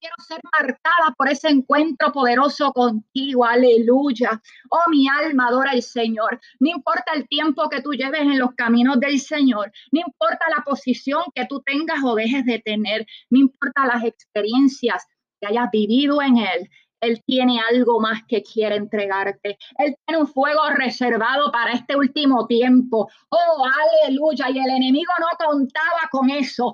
quiero 0.00 0.14
ser 0.26 0.40
marcada 0.58 1.14
por 1.16 1.28
ese 1.28 1.48
encuentro 1.48 2.12
poderoso 2.12 2.72
contigo. 2.72 3.44
Aleluya. 3.44 4.40
Oh, 4.70 4.90
mi 4.90 5.08
alma 5.08 5.48
adora 5.48 5.72
al 5.72 5.82
Señor. 5.82 6.40
No 6.60 6.70
importa 6.70 7.12
el 7.14 7.28
tiempo 7.28 7.68
que 7.68 7.82
tú 7.82 7.92
lleves 7.92 8.22
en 8.22 8.38
los 8.38 8.54
caminos 8.54 9.00
del 9.00 9.20
Señor. 9.20 9.72
No 9.90 10.00
importa 10.00 10.46
la 10.56 10.62
posición 10.64 11.22
que 11.34 11.46
tú 11.46 11.60
tengas 11.62 12.02
o 12.04 12.14
dejes 12.14 12.44
de 12.44 12.60
tener. 12.60 13.06
No 13.30 13.40
importa 13.40 13.86
las 13.86 14.04
experiencias 14.04 15.06
que 15.40 15.48
hayas 15.48 15.70
vivido 15.70 16.22
en 16.22 16.38
Él. 16.38 16.70
Él 17.00 17.20
tiene 17.26 17.60
algo 17.60 17.98
más 17.98 18.20
que 18.28 18.44
quiere 18.44 18.76
entregarte. 18.76 19.58
Él 19.78 19.96
tiene 20.06 20.22
un 20.22 20.28
fuego 20.28 20.60
reservado 20.70 21.50
para 21.50 21.72
este 21.72 21.96
último 21.96 22.46
tiempo. 22.46 23.10
Oh, 23.28 23.66
aleluya. 24.04 24.50
Y 24.50 24.60
el 24.60 24.70
enemigo 24.70 25.12
no 25.18 25.46
contaba 25.46 26.08
con 26.12 26.30
eso 26.30 26.72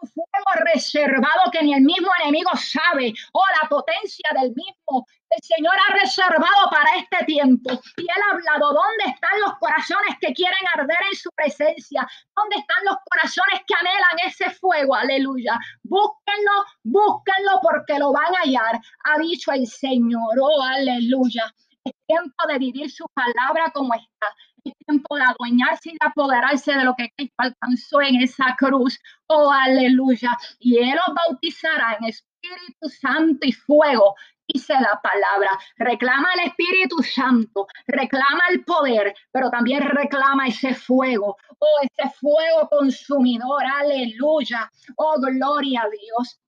fuego 0.00 0.70
reservado 0.72 1.50
que 1.52 1.62
ni 1.62 1.74
el 1.74 1.82
mismo 1.82 2.08
enemigo 2.22 2.50
sabe, 2.54 3.12
o 3.32 3.38
oh, 3.38 3.62
la 3.62 3.68
potencia 3.68 4.28
del 4.40 4.54
mismo. 4.54 5.06
El 5.30 5.42
Señor 5.42 5.74
ha 5.74 5.94
reservado 5.94 6.70
para 6.70 6.96
este 6.96 7.24
tiempo. 7.24 7.70
Y 7.96 8.02
Él 8.02 8.22
ha 8.24 8.34
hablado, 8.34 8.72
¿dónde 8.72 9.04
están 9.06 9.40
los 9.44 9.58
corazones 9.58 10.16
que 10.20 10.32
quieren 10.32 10.60
arder 10.74 10.98
en 11.10 11.16
su 11.16 11.30
presencia? 11.32 12.06
¿Dónde 12.34 12.56
están 12.56 12.84
los 12.84 12.96
corazones 13.10 13.62
que 13.66 13.74
anhelan 13.74 14.18
ese 14.26 14.50
fuego? 14.50 14.94
Aleluya. 14.94 15.58
Búsquenlo, 15.82 16.64
búsquenlo 16.84 17.60
porque 17.62 17.98
lo 17.98 18.12
van 18.12 18.34
a 18.34 18.40
hallar. 18.40 18.80
Ha 19.04 19.18
dicho 19.18 19.52
el 19.52 19.66
Señor, 19.66 20.38
oh, 20.40 20.62
aleluya. 20.62 21.52
Es 21.84 21.92
tiempo 22.06 22.46
de 22.48 22.58
vivir 22.58 22.90
su 22.90 23.06
palabra 23.14 23.70
como 23.72 23.94
está 23.94 24.34
tiempo 24.72 25.16
de 25.16 25.22
adueñarse 25.22 25.90
y 25.90 25.92
de 25.92 26.06
apoderarse 26.06 26.72
de 26.72 26.84
lo 26.84 26.94
que 26.96 27.10
Cristo 27.16 27.34
alcanzó 27.38 28.02
en 28.02 28.22
esa 28.22 28.54
cruz. 28.58 28.98
Oh, 29.26 29.50
aleluya. 29.50 30.36
Y 30.58 30.78
Él 30.78 30.98
os 31.06 31.14
bautizará 31.14 31.96
en 32.00 32.06
Espíritu 32.06 32.88
Santo 32.88 33.46
y 33.46 33.52
fuego. 33.52 34.14
Dice 34.48 34.74
la 34.74 35.00
palabra, 35.02 35.50
reclama 35.76 36.28
el 36.34 36.48
Espíritu 36.48 37.02
Santo, 37.02 37.66
reclama 37.88 38.44
el 38.50 38.64
poder, 38.64 39.12
pero 39.32 39.50
también 39.50 39.82
reclama 39.82 40.46
ese 40.46 40.72
fuego, 40.72 41.36
oh, 41.58 41.80
ese 41.82 42.08
fuego 42.20 42.68
consumidor, 42.70 43.64
aleluya, 43.64 44.70
oh, 44.96 45.16
gloria 45.20 45.82
a 45.82 45.90
Dios. 45.90 46.38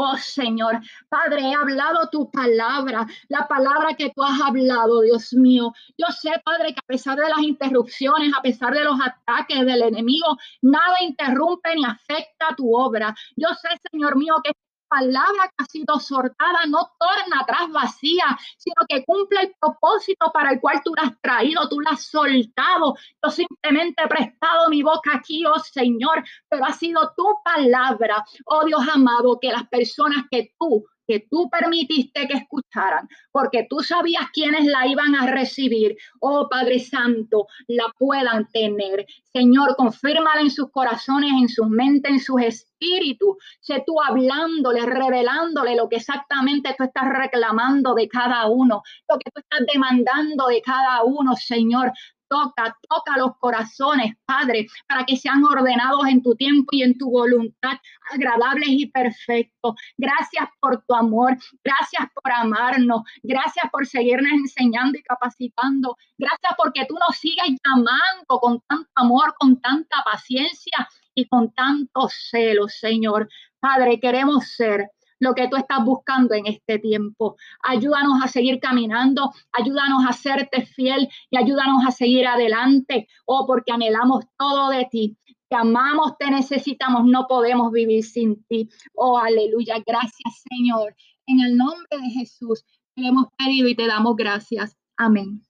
Oh 0.00 0.16
Señor, 0.16 0.80
Padre, 1.08 1.40
he 1.40 1.54
hablado 1.54 2.08
tu 2.08 2.30
palabra, 2.30 3.04
la 3.28 3.48
palabra 3.48 3.94
que 3.94 4.10
tú 4.14 4.22
has 4.22 4.40
hablado, 4.40 5.00
Dios 5.00 5.32
mío. 5.34 5.72
Yo 5.96 6.06
sé, 6.12 6.30
Padre, 6.44 6.72
que 6.72 6.78
a 6.78 6.86
pesar 6.86 7.18
de 7.18 7.28
las 7.28 7.40
interrupciones, 7.40 8.32
a 8.32 8.40
pesar 8.40 8.74
de 8.74 8.84
los 8.84 8.96
ataques 9.00 9.66
del 9.66 9.82
enemigo, 9.82 10.36
nada 10.62 11.02
interrumpe 11.02 11.74
ni 11.74 11.84
afecta 11.84 12.54
tu 12.56 12.76
obra. 12.76 13.12
Yo 13.34 13.48
sé, 13.60 13.68
Señor 13.90 14.16
mío, 14.16 14.36
que 14.44 14.52
palabra 14.88 15.48
que 15.48 15.64
ha 15.64 15.66
sido 15.66 16.00
sortada 16.00 16.66
no 16.68 16.90
torna 16.98 17.40
atrás 17.40 17.70
vacía, 17.70 18.38
sino 18.56 18.76
que 18.88 19.04
cumple 19.04 19.40
el 19.42 19.54
propósito 19.60 20.30
para 20.32 20.52
el 20.52 20.60
cual 20.60 20.80
tú 20.84 20.94
la 20.94 21.08
has 21.08 21.20
traído, 21.20 21.68
tú 21.68 21.80
la 21.80 21.90
has 21.90 22.04
soltado. 22.04 22.94
Yo 23.22 23.30
simplemente 23.30 24.02
he 24.02 24.08
prestado 24.08 24.68
mi 24.68 24.82
boca 24.82 25.12
aquí, 25.14 25.44
oh 25.46 25.58
Señor, 25.58 26.24
pero 26.48 26.64
ha 26.64 26.72
sido 26.72 27.12
tu 27.16 27.24
palabra, 27.44 28.24
oh 28.46 28.64
Dios 28.64 28.86
amado, 28.92 29.38
que 29.40 29.52
las 29.52 29.68
personas 29.68 30.24
que 30.30 30.52
tú 30.58 30.84
que 31.08 31.26
tú 31.30 31.48
permitiste 31.48 32.28
que 32.28 32.36
escucharan, 32.36 33.08
porque 33.32 33.66
tú 33.68 33.80
sabías 33.80 34.24
quiénes 34.32 34.66
la 34.66 34.86
iban 34.86 35.14
a 35.14 35.26
recibir. 35.26 35.96
Oh 36.20 36.48
Padre 36.50 36.78
Santo, 36.80 37.46
la 37.66 37.86
puedan 37.98 38.46
tener. 38.50 39.06
Señor, 39.32 39.74
confírmala 39.76 40.42
en 40.42 40.50
sus 40.50 40.70
corazones, 40.70 41.32
en 41.32 41.48
sus 41.48 41.68
mentes, 41.68 42.12
en 42.12 42.20
sus 42.20 42.42
espíritus. 42.42 43.36
Sé 43.60 43.82
tú 43.86 44.00
hablándole, 44.02 44.84
revelándole 44.84 45.74
lo 45.76 45.88
que 45.88 45.96
exactamente 45.96 46.74
tú 46.76 46.84
estás 46.84 47.08
reclamando 47.08 47.94
de 47.94 48.06
cada 48.06 48.46
uno, 48.46 48.82
lo 49.08 49.18
que 49.18 49.30
tú 49.30 49.40
estás 49.40 49.60
demandando 49.72 50.48
de 50.48 50.60
cada 50.60 51.02
uno, 51.04 51.34
Señor 51.36 51.92
toca, 52.28 52.76
toca 52.88 53.16
los 53.16 53.36
corazones, 53.38 54.14
Padre, 54.24 54.66
para 54.86 55.04
que 55.04 55.16
sean 55.16 55.42
ordenados 55.44 56.06
en 56.08 56.22
tu 56.22 56.34
tiempo 56.34 56.68
y 56.72 56.82
en 56.82 56.96
tu 56.96 57.10
voluntad, 57.10 57.78
agradables 58.12 58.68
y 58.68 58.86
perfectos. 58.86 59.74
Gracias 59.96 60.48
por 60.60 60.82
tu 60.86 60.94
amor, 60.94 61.36
gracias 61.64 62.08
por 62.14 62.32
amarnos, 62.32 63.02
gracias 63.22 63.70
por 63.70 63.86
seguirnos 63.86 64.32
enseñando 64.32 64.98
y 64.98 65.02
capacitando, 65.02 65.96
gracias 66.18 66.52
porque 66.56 66.86
tú 66.86 66.94
nos 66.94 67.16
sigues 67.16 67.56
llamando 67.64 68.40
con 68.40 68.60
tanto 68.68 68.90
amor, 68.94 69.34
con 69.38 69.60
tanta 69.60 70.02
paciencia 70.04 70.88
y 71.14 71.26
con 71.26 71.52
tanto 71.52 72.08
celo, 72.08 72.68
Señor. 72.68 73.28
Padre, 73.60 73.98
queremos 73.98 74.46
ser 74.48 74.88
lo 75.20 75.34
que 75.34 75.48
tú 75.48 75.56
estás 75.56 75.84
buscando 75.84 76.34
en 76.34 76.46
este 76.46 76.78
tiempo. 76.78 77.36
Ayúdanos 77.62 78.22
a 78.22 78.28
seguir 78.28 78.60
caminando, 78.60 79.32
ayúdanos 79.52 80.04
a 80.06 80.12
serte 80.12 80.64
fiel 80.66 81.08
y 81.30 81.36
ayúdanos 81.36 81.84
a 81.86 81.90
seguir 81.90 82.26
adelante. 82.26 83.08
Oh, 83.26 83.46
porque 83.46 83.72
anhelamos 83.72 84.24
todo 84.38 84.70
de 84.70 84.86
ti. 84.90 85.16
Te 85.48 85.56
amamos, 85.56 86.16
te 86.18 86.30
necesitamos, 86.30 87.04
no 87.04 87.26
podemos 87.26 87.72
vivir 87.72 88.04
sin 88.04 88.44
ti. 88.44 88.68
Oh, 88.94 89.18
aleluya. 89.18 89.76
Gracias, 89.86 90.44
Señor. 90.50 90.94
En 91.26 91.40
el 91.40 91.56
nombre 91.56 91.88
de 91.90 92.10
Jesús, 92.10 92.64
le 92.96 93.08
hemos 93.08 93.26
pedido 93.36 93.68
y 93.68 93.74
te 93.74 93.86
damos 93.86 94.16
gracias. 94.16 94.76
Amén. 94.96 95.47